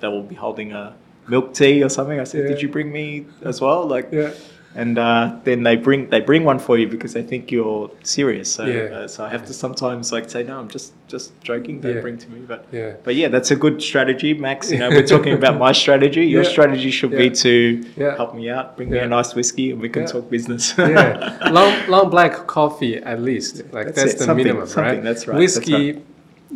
[0.00, 0.94] they will be holding a
[1.28, 2.18] milk tea or something.
[2.18, 2.48] I said, Yeah.
[2.48, 3.86] did you bring me as well?
[3.86, 4.30] Like Yeah.
[4.74, 8.50] And uh, then they bring they bring one for you because they think you're serious.
[8.52, 8.82] So Yeah.
[8.96, 11.80] uh, so I have to sometimes like say no, I'm just just joking.
[11.80, 12.00] Don't Yeah.
[12.00, 12.94] bring to me, but Yeah.
[13.04, 14.70] but yeah, that's a good strategy, Max.
[14.72, 16.24] You know, we're talking about my strategy.
[16.26, 16.48] Your Yeah.
[16.54, 17.84] strategy should be to
[18.16, 20.74] help me out, bring me a nice whiskey, and we can talk business.
[20.78, 23.56] yeah, long long black coffee at least.
[23.72, 25.02] Like That's that's, the something- minimum, something, right?
[25.04, 26.00] that's right, that's Whiskey,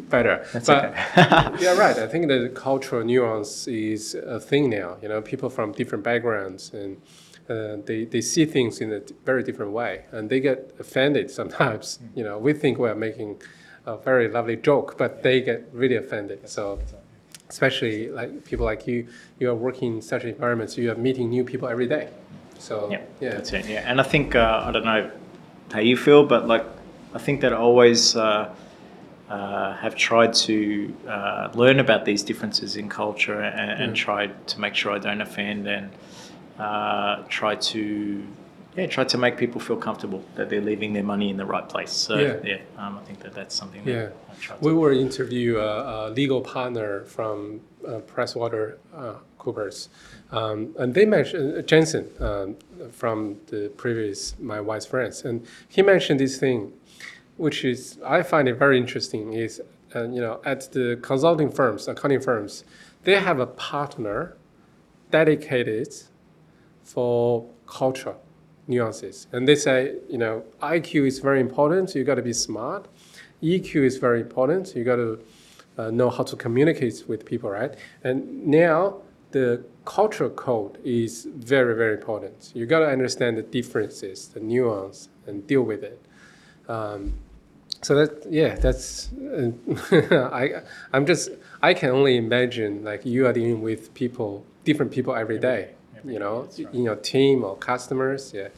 [0.09, 0.45] better.
[0.53, 0.95] That's but okay.
[1.64, 1.97] yeah, right.
[1.99, 4.97] I think the cultural nuance is a thing now.
[5.03, 6.97] You know, people from different backgrounds and
[7.49, 11.99] uh, they they see things in a very different way, and they get offended sometimes.
[12.14, 13.40] You know, we think we're making
[13.86, 16.49] a very lovely joke, but they get really offended.
[16.49, 16.78] So.
[17.49, 19.07] Especially like people like you,
[19.38, 20.76] you are working in such environments.
[20.76, 22.09] You are meeting new people every day.
[22.59, 23.66] So Yeah, yeah, that's it.
[23.68, 25.09] Yeah, and I think uh, I don't know
[25.70, 26.64] how you feel, but like
[27.14, 28.53] I think that I always uh,
[29.30, 34.05] uh, have tried to uh, learn about these differences in culture and, and Yeah.
[34.05, 35.90] try to make sure I don't offend and
[36.59, 38.22] uh, try to
[38.76, 41.68] yeah try to make people feel comfortable that they're leaving their money in the right
[41.68, 41.92] place.
[41.92, 42.36] So Yeah.
[42.44, 43.94] yeah, um, I think that that's something Yeah.
[43.94, 44.64] that I try to.
[44.64, 49.88] We will interview a, a legal partner from uh, Pricewater uh, Coopers,
[50.32, 52.57] um, and they mentioned uh, Jensen um,
[52.90, 56.72] from the previous my wife's friends, and he mentioned this thing,
[57.36, 59.32] which is I find it very interesting.
[59.34, 59.61] Is
[59.94, 62.64] uh, you know at the consulting firms, accounting firms,
[63.04, 64.36] they have a partner
[65.11, 65.94] dedicated
[66.87, 68.14] for culture
[68.68, 69.26] nuances.
[69.32, 71.91] And they say, you know, IQ is very important.
[71.91, 72.87] so You got to be smart.
[73.43, 74.68] EQ is very important.
[74.68, 75.20] so You got to
[75.76, 77.74] uh, know how to communicate with people, right?
[78.05, 82.53] And now the cultural code is very, very important.
[82.55, 86.01] You got to understand the differences, the nuance, and deal with it.
[86.68, 87.14] Um,
[87.82, 90.62] so that yeah, that's uh, I
[90.93, 91.30] I'm just
[91.62, 95.74] I can only imagine like you are dealing with people, different people every day.
[96.07, 96.74] You know, right.
[96.74, 98.32] in your team or customers.
[98.34, 98.48] Yeah.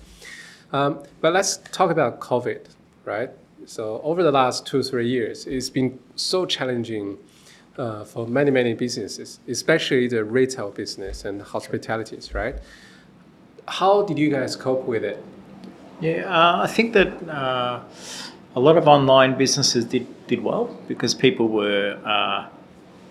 [0.72, 2.66] Um, but let's talk about COVID,
[3.04, 3.30] right?
[3.66, 7.18] So over the last two three years, it's been so challenging
[7.78, 12.56] uh, for many many businesses, especially the retail business and hospitalities, right?
[13.66, 15.22] How did you guys cope with it?
[16.00, 17.80] Yeah, uh, I think that uh,
[18.54, 22.48] a lot of online businesses did, did well because people were uh,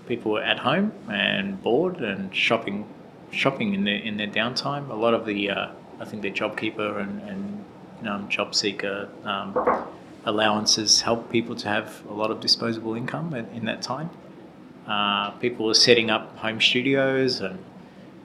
[0.08, 2.86] people were at home and bored and shopping
[3.32, 4.90] shopping in their in their downtime.
[4.90, 5.68] A lot of the uh,
[6.00, 7.66] I think the JobKeeper and, and
[8.08, 9.58] um, job seeker um,
[10.26, 14.10] allowances help people to have a lot of disposable income in, in that time.
[14.88, 17.58] Uh, people are setting up home studios and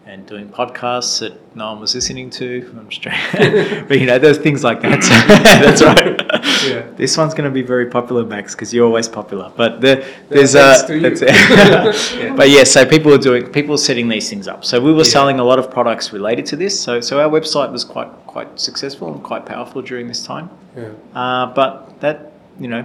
[0.05, 2.75] and doing podcasts that no one was listening to.
[2.79, 3.15] I'm straight,
[3.89, 5.01] but you know, there's things like that.
[5.63, 6.21] that's right.
[6.69, 6.91] Yeah.
[6.97, 9.53] This one's going to be very popular, Max, because you're always popular.
[9.57, 12.37] But the, there's uh, that's it.
[12.37, 14.65] But yeah, so people were doing, people were setting these things up.
[14.65, 15.05] So we were Yeah.
[15.17, 16.79] selling a lot of products related to this.
[16.81, 20.51] So so our website was quite quite successful and quite powerful during this time.
[20.77, 20.89] Yeah.
[21.15, 22.85] Uh, but that, you know,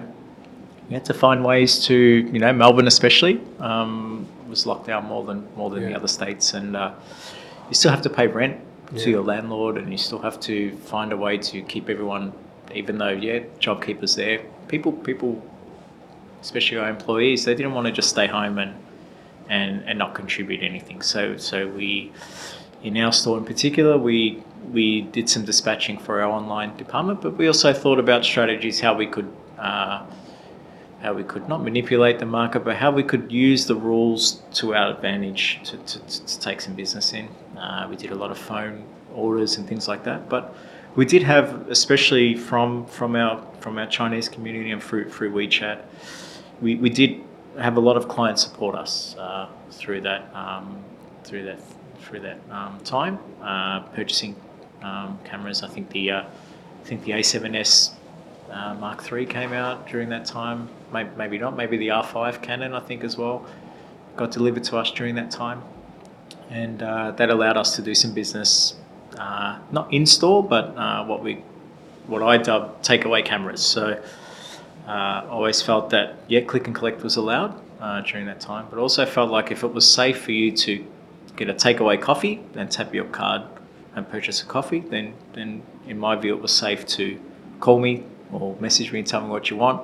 [0.89, 5.23] you had to find ways to, you know, Melbourne especially um, was locked down more
[5.23, 6.91] than more than the other states, and uh,
[7.69, 8.59] you still have to pay rent
[8.93, 9.03] Yeah.
[9.03, 12.31] to your landlord, and you still have to find a way to keep everyone,
[12.73, 14.39] even though yeah, JobKeeper's there.
[14.67, 15.41] People, people,
[16.41, 18.73] especially our employees, they didn't want to just stay home and
[19.49, 21.01] and and not contribute anything.
[21.01, 22.11] So so we,
[22.83, 24.43] in our store in particular, we
[24.73, 28.93] we did some dispatching for our online department, but we also thought about strategies how
[28.93, 29.31] we could.
[29.57, 30.03] Uh,
[31.01, 34.73] how we could not manipulate the market, but how we could use the rules to
[34.73, 37.27] our advantage to, to, to take some business in.
[37.57, 38.83] Uh, we did a lot of phone
[39.13, 40.55] orders and things like that, but
[40.95, 45.83] we did have, especially from from our from our Chinese community and through through WeChat,
[46.61, 47.21] we, we did
[47.59, 50.83] have a lot of clients support us uh, through that um,
[51.23, 51.59] through that
[52.01, 54.35] through that um, time uh, purchasing
[54.81, 55.61] um, cameras.
[55.61, 57.93] I think the uh, I think the A7S
[58.51, 60.69] uh, Mark III came out during that time.
[60.91, 61.55] maybe, not.
[61.55, 63.45] Maybe the R5 Canon, I think, as well,
[64.15, 65.61] got delivered to us during that time,
[66.49, 68.75] and uh, that allowed us to do some business,
[69.17, 71.43] uh, not in store, but uh, what we,
[72.07, 73.63] what I dub takeaway cameras.
[73.63, 74.01] So.
[74.87, 78.79] Uh, always felt that yeah, click and collect was allowed uh, during that time, but
[78.79, 80.85] also felt like if it was safe for you to
[81.35, 83.41] get a takeaway coffee and tap your card
[83.95, 87.19] and purchase a coffee, then then in my view it was safe to
[87.59, 89.81] call me or message me and tell me what you want.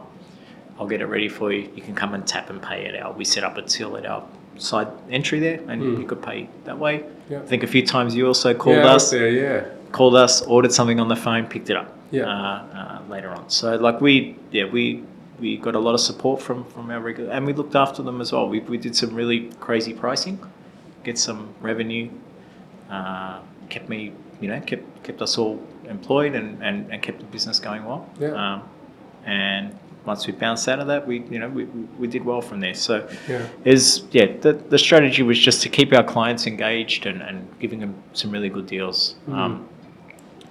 [0.79, 1.69] I'll get it ready for you.
[1.75, 3.13] You can come and tap and pay at our.
[3.13, 4.23] We set up a till at our
[4.57, 5.99] side entry there, and Mm.
[5.99, 7.03] you could pay that way.
[7.29, 7.39] Yeah.
[7.39, 9.65] I think a few times you also called yeah, us there, yeah.
[9.91, 11.89] called us, ordered something on the phone, picked it up.
[12.11, 12.25] Yeah.
[12.25, 15.03] Uh, uh, later on, so like we, yeah, we
[15.39, 18.21] we got a lot of support from from our regular, and we looked after them
[18.21, 18.47] as well.
[18.47, 20.37] We we did some really crazy pricing,
[21.03, 22.09] get some revenue,
[22.91, 23.39] uh,
[23.69, 25.59] kept me, you know, kept kept us all
[25.97, 28.01] employed and and, and kept the business going well.
[28.19, 28.29] Yeah.
[28.43, 28.63] Um,
[29.25, 29.65] and
[30.05, 31.63] once we bounced out of that, we you know we,
[32.01, 32.73] we did well from there.
[32.73, 33.47] So Yeah.
[33.63, 37.79] is yeah the, the strategy was just to keep our clients engaged and, and giving
[37.79, 39.67] them some really good deals um,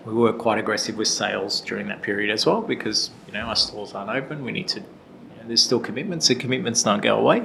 [0.06, 3.56] we were quite aggressive with sales during that period as well because you know our
[3.56, 4.86] stores aren't open we need to you
[5.36, 7.38] know, there's still commitments and commitments don't go away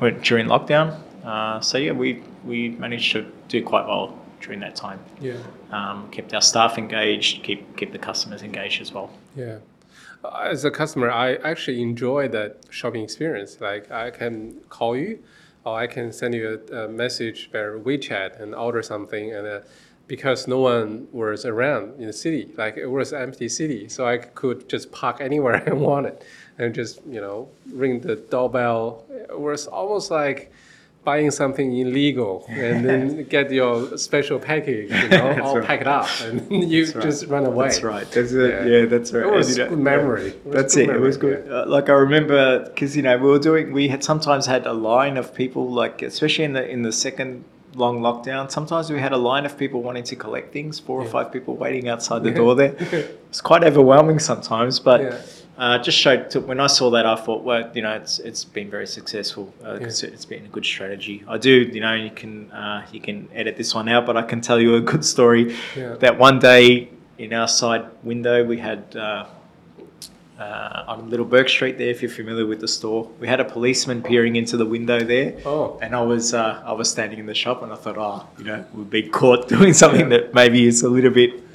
[0.00, 0.88] We're during lockdown
[1.24, 5.34] uh, so yeah we we managed to do quite well during that time Yeah.
[5.70, 9.58] um, kept our staff engaged keep keep the customers engaged as well Yeah.
[10.24, 13.60] Uh, As a customer, I actually enjoy that shopping experience.
[13.60, 15.18] Like I can call you,
[15.64, 19.60] or I can send you a, a message via WeChat and order something, and uh,
[20.08, 24.06] because no one was around in the city, like it was an empty city, so
[24.06, 26.24] I could just park anywhere I wanted,
[26.58, 29.04] and just you know ring the doorbell.
[29.34, 30.50] It was almost like
[31.06, 35.66] buying something illegal and then get your special package, you know, That's all right.
[35.70, 36.36] packed up, and
[36.72, 37.04] you That's right.
[37.08, 37.66] just run away.
[37.68, 38.08] That's right.
[38.14, 38.50] That's it.
[38.50, 38.52] it.
[38.52, 39.24] Yeah, Yeah, that's right.
[39.26, 40.28] It was And, you know, good memory.
[40.30, 40.96] It was That's good it.
[40.96, 41.52] It was memory, good.
[41.52, 43.64] Uh, like I remember, because you know we were doing.
[43.80, 47.44] We had sometimes had a line of people, like especially in the in the second
[47.82, 48.50] long lockdown.
[48.58, 50.72] Sometimes we had a line of people wanting to collect things.
[50.86, 52.42] Four or five people waiting outside the Yeah.
[52.42, 52.74] door there.
[53.30, 55.00] It's quite overwhelming sometimes, but.
[55.58, 58.44] Uh, just showed to, when I saw that, I thought, well, you know, it's it's
[58.44, 59.54] been very successful.
[59.64, 59.86] Uh, Yeah.
[59.86, 61.24] it's, been a good strategy.
[61.26, 64.22] I do, you know, you can uh, you can edit this one out, but I
[64.22, 65.56] can tell you a good story.
[65.74, 65.94] Yeah.
[65.94, 69.24] That one day in our side window, we had uh,
[70.38, 71.88] uh, on Little Bourke Street there.
[71.88, 75.38] If you're familiar with the store, we had a policeman peering into the window there.
[75.46, 75.78] Oh.
[75.80, 78.44] And I was uh, I was standing in the shop, and I thought, oh, you
[78.44, 80.18] know, we've been caught doing something Yeah.
[80.18, 81.45] that maybe is a little bit,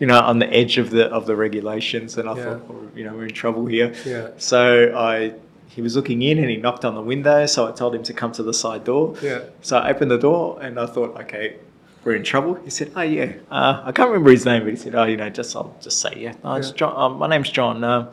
[0.00, 2.16] you know, on the edge of the of the regulations.
[2.18, 2.44] And I Yeah.
[2.44, 3.92] thought, oh, you know, we're in trouble here.
[4.06, 4.28] Yeah.
[4.38, 5.34] So I.
[5.66, 8.12] He was looking in and he knocked on the window, so I told him to
[8.12, 9.16] come to the side door.
[9.20, 9.40] Yeah.
[9.60, 11.56] So I opened the door and I thought, okay,
[12.04, 12.54] we're in trouble.
[12.62, 15.16] He said, oh yeah, uh, I can't remember his name, but he said, oh, you
[15.16, 16.34] know, just I'll just say yeah.
[16.44, 16.76] No, it's Yeah.
[16.76, 16.94] John.
[16.96, 17.82] Um, my name's John.
[17.82, 18.08] Um,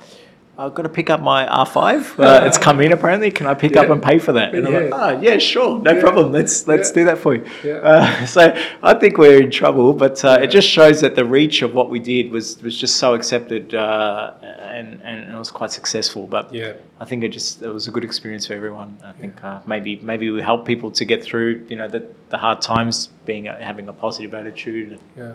[0.62, 2.20] I've got to pick up my R5.
[2.20, 3.32] Uh, it's come in apparently.
[3.32, 4.54] Can I pick up and pay for that?
[4.54, 4.90] And I'm like, Yeah.
[4.94, 6.00] ah, yeah, sure, no Yeah.
[6.02, 6.32] problem.
[6.32, 6.96] Let's let's Yeah.
[6.96, 7.44] do that for you.
[7.64, 7.74] Yeah.
[7.92, 10.44] Uh, so I think we're in trouble, but uh, Yeah.
[10.44, 13.74] it just shows that the reach of what we did was was just so accepted
[13.74, 14.34] uh,
[14.78, 16.28] and and it was quite successful.
[16.28, 16.74] But Yeah.
[17.00, 18.98] I think it just it was a good experience for everyone.
[19.04, 22.38] I think uh, maybe maybe we help people to get through you know the, the
[22.38, 25.34] hard times, being having a positive attitude and, Yeah.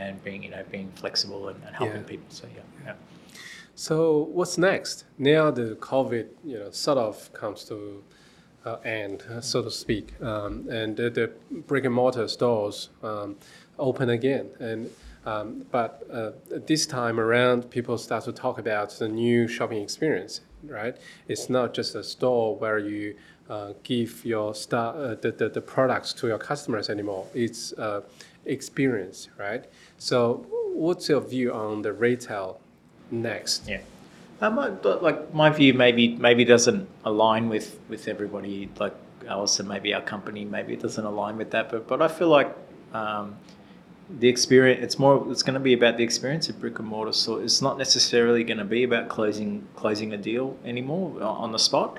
[0.00, 2.12] and being you know being flexible and, and helping Yeah.
[2.12, 2.26] people.
[2.28, 2.73] So yeah, yeah.
[3.74, 5.04] So what's next?
[5.18, 8.02] Now the COVID, you know, sort of comes to
[8.64, 13.36] uh, end, so to speak, um, and the, the brick and mortar stores um,
[13.78, 14.48] open again.
[14.60, 14.90] And
[15.26, 16.32] um, but uh,
[16.66, 20.96] this time around, people start to talk about the new shopping experience, right?
[21.28, 23.16] It's not just a store where you
[23.48, 27.26] uh, give your star, uh, the, the, the products to your customers anymore.
[27.34, 28.02] It's uh,
[28.44, 29.64] experience, right?
[29.96, 32.60] So what's your view on the retail
[33.22, 33.68] next?
[33.68, 33.80] Yeah.
[34.40, 38.94] Um, but, like my view maybe maybe doesn't align with with everybody like
[39.28, 42.28] ours and maybe our company maybe it doesn't align with that but but I feel
[42.28, 42.54] like
[42.92, 43.36] um,
[44.18, 47.12] the experience it's more it's going to be about the experience of brick and mortar
[47.12, 51.58] so it's not necessarily going to be about closing closing a deal anymore on the
[51.58, 51.98] spot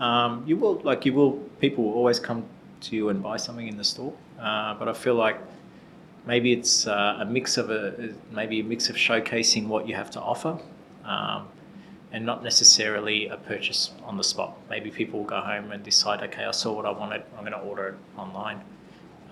[0.00, 2.44] um, you will like you will people will always come
[2.80, 5.38] to you and buy something in the store uh, but I feel like
[6.30, 10.10] maybe it's uh, a mix of a maybe a mix of showcasing what you have
[10.12, 10.56] to offer
[11.04, 11.48] um,
[12.12, 14.56] and not necessarily a purchase on the spot.
[14.68, 17.58] Maybe people will go home and decide okay i saw what i wanted i'm going
[17.60, 18.58] to order it online.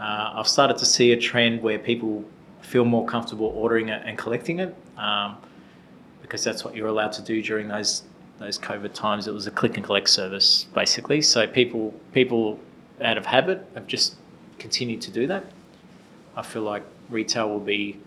[0.00, 2.24] Uh, i've started to see a trend where people
[2.72, 5.36] feel more comfortable ordering it and collecting it um,
[6.20, 8.02] because that's what you're allowed to do during those
[8.40, 9.28] those covid times.
[9.28, 11.22] It was a click and collect service basically.
[11.22, 12.58] So people people
[13.00, 14.16] out of habit have just
[14.58, 15.44] continued to do that
[16.38, 17.98] I feel like retail will be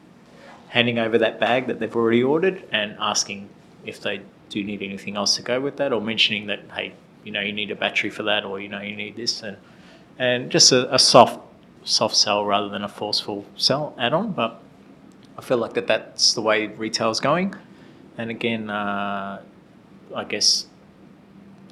[0.69, 3.49] handing over that bag that they've already ordered and asking
[3.85, 6.93] if they do need anything else to go with that, or mentioning that hey,
[7.25, 9.57] you know, you need a battery for that, or you know, you need this, and
[10.17, 11.39] and just a, a soft
[11.83, 14.31] soft sell rather than a forceful sell add on.
[14.31, 14.61] But
[15.37, 17.53] I feel like that that's the way retail is going,
[18.17, 19.41] and again, uh,
[20.15, 20.67] I guess.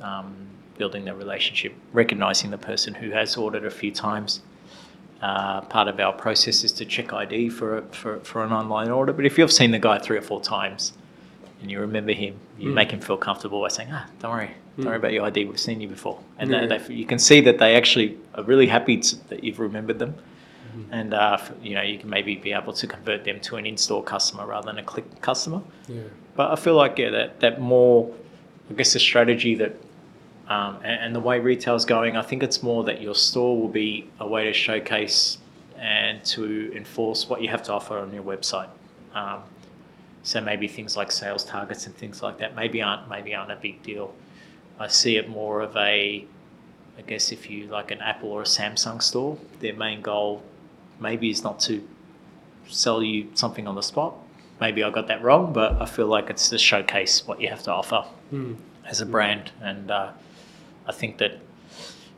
[0.01, 4.41] Um, building that relationship, recognizing the person who has ordered a few times.
[5.21, 8.89] Uh, part of our process is to check ID for, a, for for an online
[8.89, 9.11] order.
[9.11, 10.93] But if you've seen the guy three or four times
[11.61, 12.73] and you remember him, you Mm.
[12.73, 14.99] make him feel comfortable by saying, "Ah, don't worry, don't worry Mm.
[14.99, 15.43] about your ID.
[15.45, 16.65] We've seen you before." And Yeah.
[16.67, 19.99] they, they, you can see that they actually are really happy to, that you've remembered
[19.99, 20.13] them.
[20.13, 20.93] Mm-hmm.
[20.93, 24.03] And uh, you know you can maybe be able to convert them to an in-store
[24.03, 25.61] customer rather than a click customer.
[25.89, 26.03] Yeah.
[26.37, 28.09] But I feel like yeah, that that more,
[28.69, 29.73] I guess, the strategy that,
[30.49, 33.67] um, and, and the way retail's going, I think it's more that your store will
[33.69, 35.37] be a way to showcase
[35.77, 38.67] and to enforce what you have to offer on your website.
[39.13, 39.41] Um,
[40.23, 43.55] so maybe things like sales targets and things like that maybe aren't maybe aren't a
[43.55, 44.13] big deal.
[44.79, 46.25] I see it more of a,
[46.97, 50.41] I guess if you like an Apple or a Samsung store, their main goal
[50.99, 51.81] maybe is not to
[52.67, 54.15] sell you something on the spot.
[54.59, 57.63] Maybe I got that wrong, but I feel like it's to showcase what you have
[57.63, 58.57] to offer Mm.
[58.85, 59.51] as a brand.
[59.61, 60.11] And uh,
[60.87, 61.39] I think that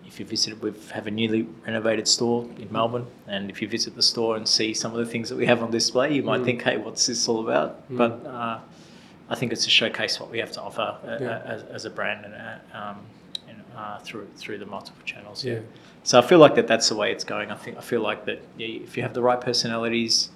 [0.07, 3.95] if you visit, we have a newly renovated store in Melbourne, and if you visit
[3.95, 6.41] the store and see some of the things that we have on display, you might
[6.41, 6.45] Mm.
[6.45, 7.97] think, "Hey, what's this all about?" Mm.
[7.97, 8.59] But uh,
[9.30, 11.41] I think it's to showcase what we have to offer uh, Yeah.
[11.45, 12.97] as, as a brand and uh, um,
[13.47, 15.45] and, uh, through through the multiple channels.
[15.45, 15.59] Yeah.
[16.03, 17.49] So I feel like that that's the way it's going.
[17.51, 20.30] I think I feel like that yeah, if you have the right personalities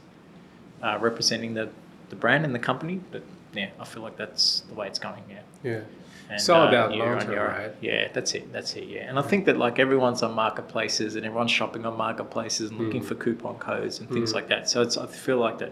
[0.82, 1.68] uh, representing the,
[2.10, 3.24] the brand and the company, that
[3.54, 5.24] yeah, I feel like that's the way it's going.
[5.30, 5.40] Yeah.
[5.64, 5.80] Yeah.
[6.28, 7.72] And, It's all uh, about you're long-term, right?
[7.82, 8.52] Yeah, that's it.
[8.52, 8.86] That's it.
[8.86, 12.80] Yeah, and I think that like everyone's on marketplaces and everyone's shopping on marketplaces and
[12.80, 13.06] looking Mm.
[13.06, 14.36] for coupon codes and things Mm.
[14.36, 14.68] like that.
[14.68, 15.72] So it's I feel like that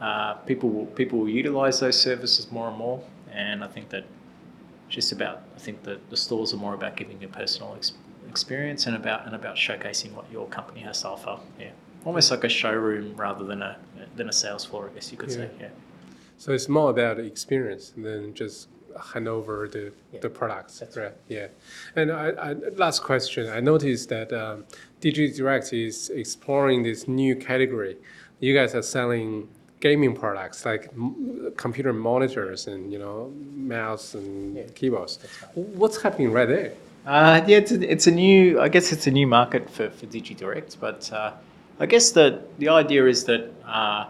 [0.00, 3.02] uh, people will people will utilize those services more and more,
[3.32, 4.04] and I think that
[4.88, 7.92] just about I think that the stores are more about giving you a personal ex-
[8.28, 11.38] experience and about and about showcasing what your company has to offer.
[11.58, 11.70] Yeah,
[12.04, 13.78] almost like a showroom rather than a
[14.14, 15.50] than a sales floor, I guess you could say.
[15.58, 15.66] Yeah.
[15.66, 15.68] Yeah.
[16.38, 20.20] So it's more about experience than just hand over the, Yeah.
[20.20, 21.12] the products, That's right?
[21.28, 21.48] Yeah.
[21.94, 24.64] And I, I, last question, I noticed that um,
[25.00, 27.96] DigiDirect is exploring this new category.
[28.40, 29.48] You guys are selling
[29.80, 34.62] gaming products like m- computer monitors and you know mouse and Yeah.
[34.74, 35.18] keyboards.
[35.42, 35.56] Right.
[35.80, 36.72] What's happening right there?
[37.06, 38.60] Uh, yeah, it's a, it's a new.
[38.60, 41.32] I guess it's a new market for for DigiDirect, but uh,
[41.78, 44.06] I guess the the idea is that uh,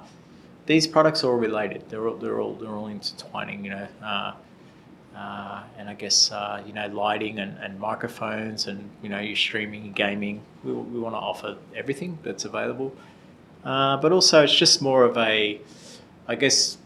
[0.67, 1.83] these products are all related.
[1.91, 3.65] They're all they're all they're all intertwining.
[3.67, 3.89] You know,
[5.17, 9.37] uh, and I guess uh, you know lighting and, and microphones and you know your
[9.37, 10.43] streaming and gaming.
[10.63, 12.95] We, we want to offer everything that's available,
[13.65, 15.61] uh, but also it's just more of a,
[16.29, 16.79] I guess,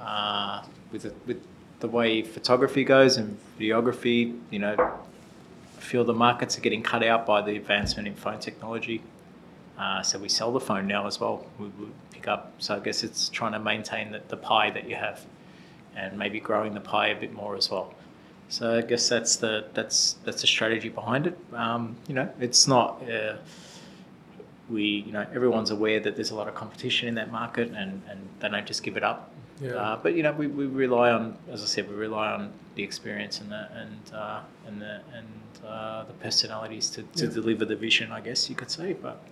[0.00, 0.62] uh,
[0.92, 1.42] with the, with
[1.80, 4.38] the way photography goes and videography.
[4.50, 8.38] You know, I feel the markets are getting cut out by the advancement in phone
[8.38, 9.02] technology.
[9.78, 11.44] Uh, so we sell the phone now as well.
[11.58, 12.52] We, we pick up.
[12.58, 15.24] So I guess it's trying to maintain the, the pie that you have,
[15.96, 17.94] and maybe growing the pie a bit more as well.
[18.48, 21.38] So I guess that's the that's that's the strategy behind it.
[21.52, 23.02] Um, you know, it's not.
[23.08, 23.36] Uh,
[24.70, 28.02] we you know everyone's aware that there's a lot of competition in that market, and
[28.08, 29.30] and they don't just give it up.
[29.60, 29.72] Yeah.
[29.74, 32.82] Uh, but you know, we, we rely on, as I said, we rely on the
[32.82, 35.28] experience and the and uh, and the and
[35.66, 37.32] uh, the personalities to, to Yeah.
[37.32, 38.10] deliver the vision.
[38.12, 39.22] I guess you could say, but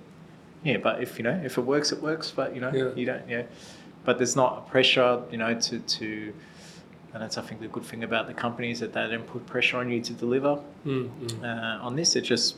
[0.64, 2.30] yeah, but if you know if it works, it works.
[2.30, 2.90] But you know, Yeah.
[2.94, 3.28] you don't.
[3.28, 3.42] Yeah,
[4.04, 5.22] but there's not a pressure.
[5.30, 6.32] You know, to to.
[7.14, 9.46] And that's, I think, the good thing about the company is that they don't put
[9.46, 11.42] pressure on you to deliver Mm, mm.
[11.44, 12.16] uh, on this.
[12.16, 12.56] It just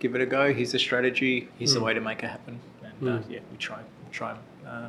[0.00, 0.52] give it a go.
[0.52, 1.48] Here's the strategy.
[1.58, 1.84] Here's the Mm.
[1.84, 2.58] way to make it happen.
[2.82, 3.30] And uh, Mm.
[3.30, 4.34] yeah, we try, we try,
[4.66, 4.88] uh,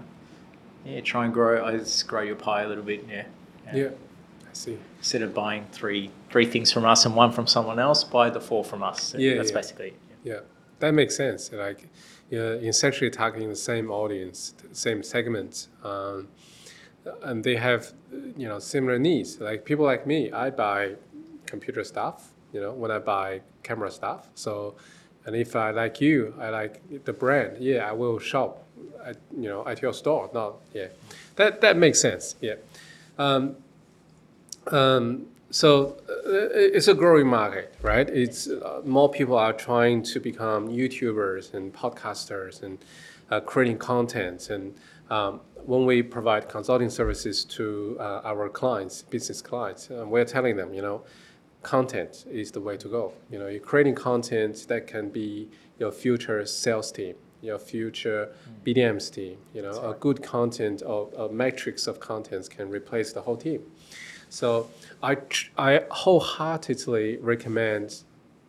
[0.85, 1.63] yeah, try and grow.
[1.63, 3.05] I just grow your pie a little bit.
[3.09, 3.25] Yeah.
[3.73, 3.87] Yeah,
[4.49, 4.77] I see.
[4.99, 8.39] Instead of buying three three things from us and one from someone else, buy the
[8.41, 9.13] four from us.
[9.17, 9.55] Yeah, that's yeah.
[9.57, 9.93] basically it.
[10.23, 10.33] Yeah.
[10.33, 10.39] Yeah,
[10.79, 11.51] that makes sense.
[11.51, 11.87] Like,
[12.29, 16.27] you're essentially targeting the same audience, the same segment, um,
[17.23, 17.93] and they have,
[18.35, 19.39] you know, similar needs.
[19.39, 20.95] Like people like me, I buy
[21.45, 22.31] computer stuff.
[22.53, 24.29] You know, when I buy camera stuff.
[24.35, 24.75] So,
[25.25, 27.57] and if I like you, I like the brand.
[27.59, 28.63] Yeah, I will shop,
[29.03, 30.29] at, you know, at your store.
[30.33, 30.87] Not yeah,
[31.35, 32.35] that that makes sense.
[32.41, 32.55] Yeah.
[33.17, 33.57] Um,
[34.71, 38.09] um, so uh, it's a growing market, right?
[38.09, 42.77] It's uh, more people are trying to become YouTubers and podcasters and
[43.31, 44.49] uh, creating content.
[44.49, 44.75] And
[45.09, 50.55] um, when we provide consulting services to uh, our clients, business clients, uh, we're telling
[50.55, 51.03] them, you know,
[51.61, 53.11] content is the way to go.
[53.29, 57.15] You know, you're creating content that can be your future sales team.
[57.41, 58.29] your future
[58.65, 59.37] BDM's team.
[59.53, 63.61] You know, a good content or a matrix of contents can replace the whole team.
[64.29, 64.69] So
[65.03, 68.03] I, tr- I wholeheartedly recommend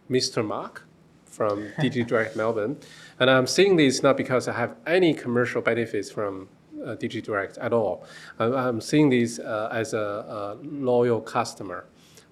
[0.09, 0.45] Mr.
[0.45, 0.87] Mark
[1.27, 2.79] from DigiDirect Melbourne.
[3.19, 6.49] And I'm saying this not because I have any commercial benefits from
[6.85, 8.05] uh, DigiDirect at all.
[8.39, 11.87] I'm, I'm seeing this uh, as a, a loyal customer,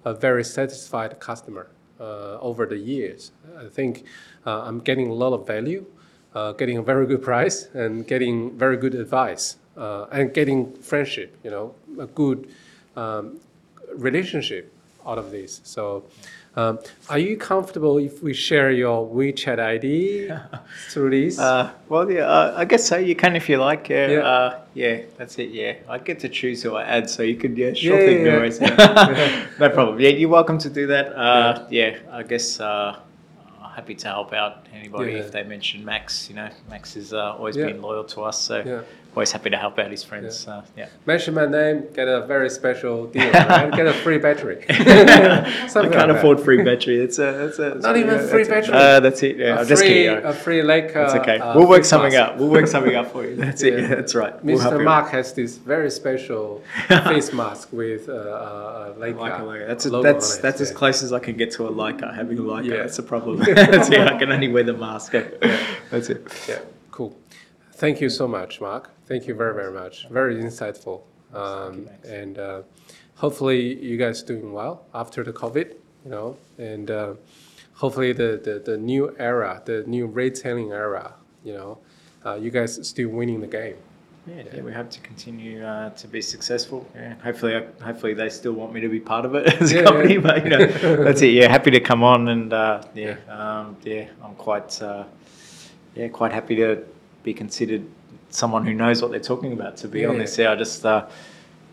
[0.05, 1.69] a very satisfied customer
[1.99, 3.31] uh, over the years.
[3.57, 4.05] I think
[4.45, 5.85] uh, I'm getting a lot of value,
[6.35, 11.37] uh, getting a very good price, and getting very good advice, uh, and getting friendship.
[11.43, 12.49] You know, a good
[12.95, 13.39] um,
[13.95, 14.71] relationship
[15.05, 15.61] out of this.
[15.63, 16.03] So,
[16.57, 20.31] um, are you comfortable if we share your WeChat ID
[20.89, 21.37] through this?
[21.37, 22.97] Uh, well, yeah, uh, I guess so.
[22.97, 23.89] You can if you like.
[23.89, 24.19] Yeah, Yeah.
[24.19, 25.51] Uh, yeah, that's it.
[25.51, 28.25] Yeah, I get to choose who I add, so you could yeah, sure Yeah, thing,
[28.25, 29.45] yeah, no yeah.
[29.59, 29.99] no problem.
[29.99, 31.15] Yeah, you're welcome to do that.
[31.15, 31.99] Uh, yeah.
[32.11, 32.99] I guess uh,
[33.75, 35.19] happy to help out anybody Yeah.
[35.19, 36.27] if they mention Max.
[36.27, 37.67] You know, Max has uh, always Yeah.
[37.67, 38.81] been loyal to us, so Yeah.
[39.17, 40.47] Always happy to help out his friends.
[40.47, 40.89] Uh, yeah.
[41.07, 43.71] Mention my name, get a very special deal, right?
[43.73, 44.63] get a free battery.
[44.69, 46.99] I can't like afford free battery.
[46.99, 48.75] It's a, it's a, Not even yeah, free battery.
[48.75, 49.37] Uh, that's it.
[49.37, 50.23] Yeah, a I'm just kidding.
[50.23, 50.61] a free.
[50.61, 51.39] That's uh, okay.
[51.39, 52.33] uh, we'll work something mask.
[52.33, 52.37] out.
[52.37, 53.35] We'll work something out for you.
[53.35, 53.73] That's it.
[53.73, 53.79] Yeah.
[53.79, 54.35] Yeah, that's right.
[54.43, 54.83] We'll Mr.
[54.83, 59.67] Mark has this very special face mask with uh, uh, uh, Leica Like a logo.
[59.67, 62.13] That's logo that's that's as close as I can get to a Leica.
[62.13, 62.77] Having a Leica, Yeah.
[62.83, 63.39] that's a problem.
[63.39, 63.99] that's it.
[63.99, 65.13] I can only wear the mask.
[65.89, 66.21] That's it.
[66.47, 66.59] Yeah.
[67.77, 68.89] Thank you so much, Mark.
[69.05, 70.07] Thank you very, very much.
[70.09, 71.01] Very insightful.
[71.31, 72.61] Um, and uh,
[73.15, 77.13] hopefully you guys doing well after the COVID, you know, and uh,
[77.75, 81.13] hopefully the, the, the new era, the new retailing era,
[81.43, 81.77] you know,
[82.25, 83.75] uh, you guys still winning the game.
[84.25, 86.89] Yeah, yeah, we hope to continue uh, to be successful.
[86.95, 89.83] Yeah, hopefully, hopefully they still want me to be part of it as Yeah, a
[89.85, 90.15] company.
[90.15, 90.19] yeah.
[90.19, 90.65] But you know,
[91.03, 91.27] that's it.
[91.33, 95.03] Yeah, happy to come on and uh, yeah, um, yeah, I'm quite uh,
[95.95, 96.83] yeah quite happy to
[97.27, 97.83] be considered
[98.29, 99.75] someone who knows what they're talking about.
[99.77, 100.09] To be Yeah.
[100.11, 101.05] on this, yeah, I just uh,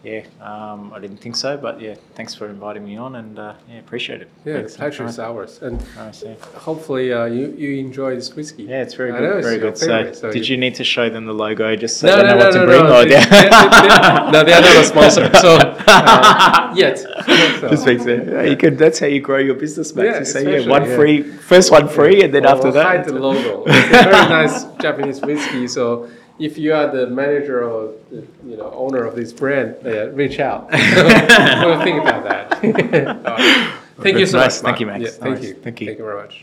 [0.04, 3.54] yeah, um, I didn't think so, but yeah, thanks for inviting me on and uh,
[3.70, 4.28] yeah, appreciate it.
[4.44, 4.72] Yeah, Thanks.
[4.74, 5.60] the pleasure is ours.
[5.62, 6.34] And Nice, yeah.
[6.56, 8.64] hopefully uh, you, you enjoy this whiskey.
[8.64, 9.42] Yeah, it's very I good.
[9.42, 9.78] very good.
[9.78, 12.16] favorite, so, so did you- you need to show them the logo just so No,
[12.18, 12.82] they no, know no, what to bring?
[12.84, 13.00] no.
[13.00, 15.30] or- They, they, they, no, they are not a sponsor.
[15.44, 15.56] So
[15.88, 16.98] uh, yet.
[16.98, 17.10] So-
[17.70, 18.28] Just makes it.
[18.28, 18.76] yeah, You could.
[18.76, 20.06] That's how you grow your business, Max.
[20.06, 20.96] Yeah, you say, yeah, one yeah.
[20.96, 23.64] free, first one free, and then Or after that, hide the logo.
[23.66, 25.66] It's a very nice Japanese whiskey.
[25.68, 26.08] So
[26.38, 30.40] if you are the manager or the, you know owner of this brand, uh, reach
[30.40, 30.70] out.
[30.72, 32.52] we'll think about that.
[33.26, 33.74] All right.
[34.00, 34.60] Thank you so Nice.
[34.62, 34.70] much.
[34.70, 35.02] Thank you, Max.
[35.02, 35.44] Yeah, thank Nice.
[35.44, 35.54] you.
[35.54, 35.86] Thank you.
[35.86, 36.42] Thank you very much.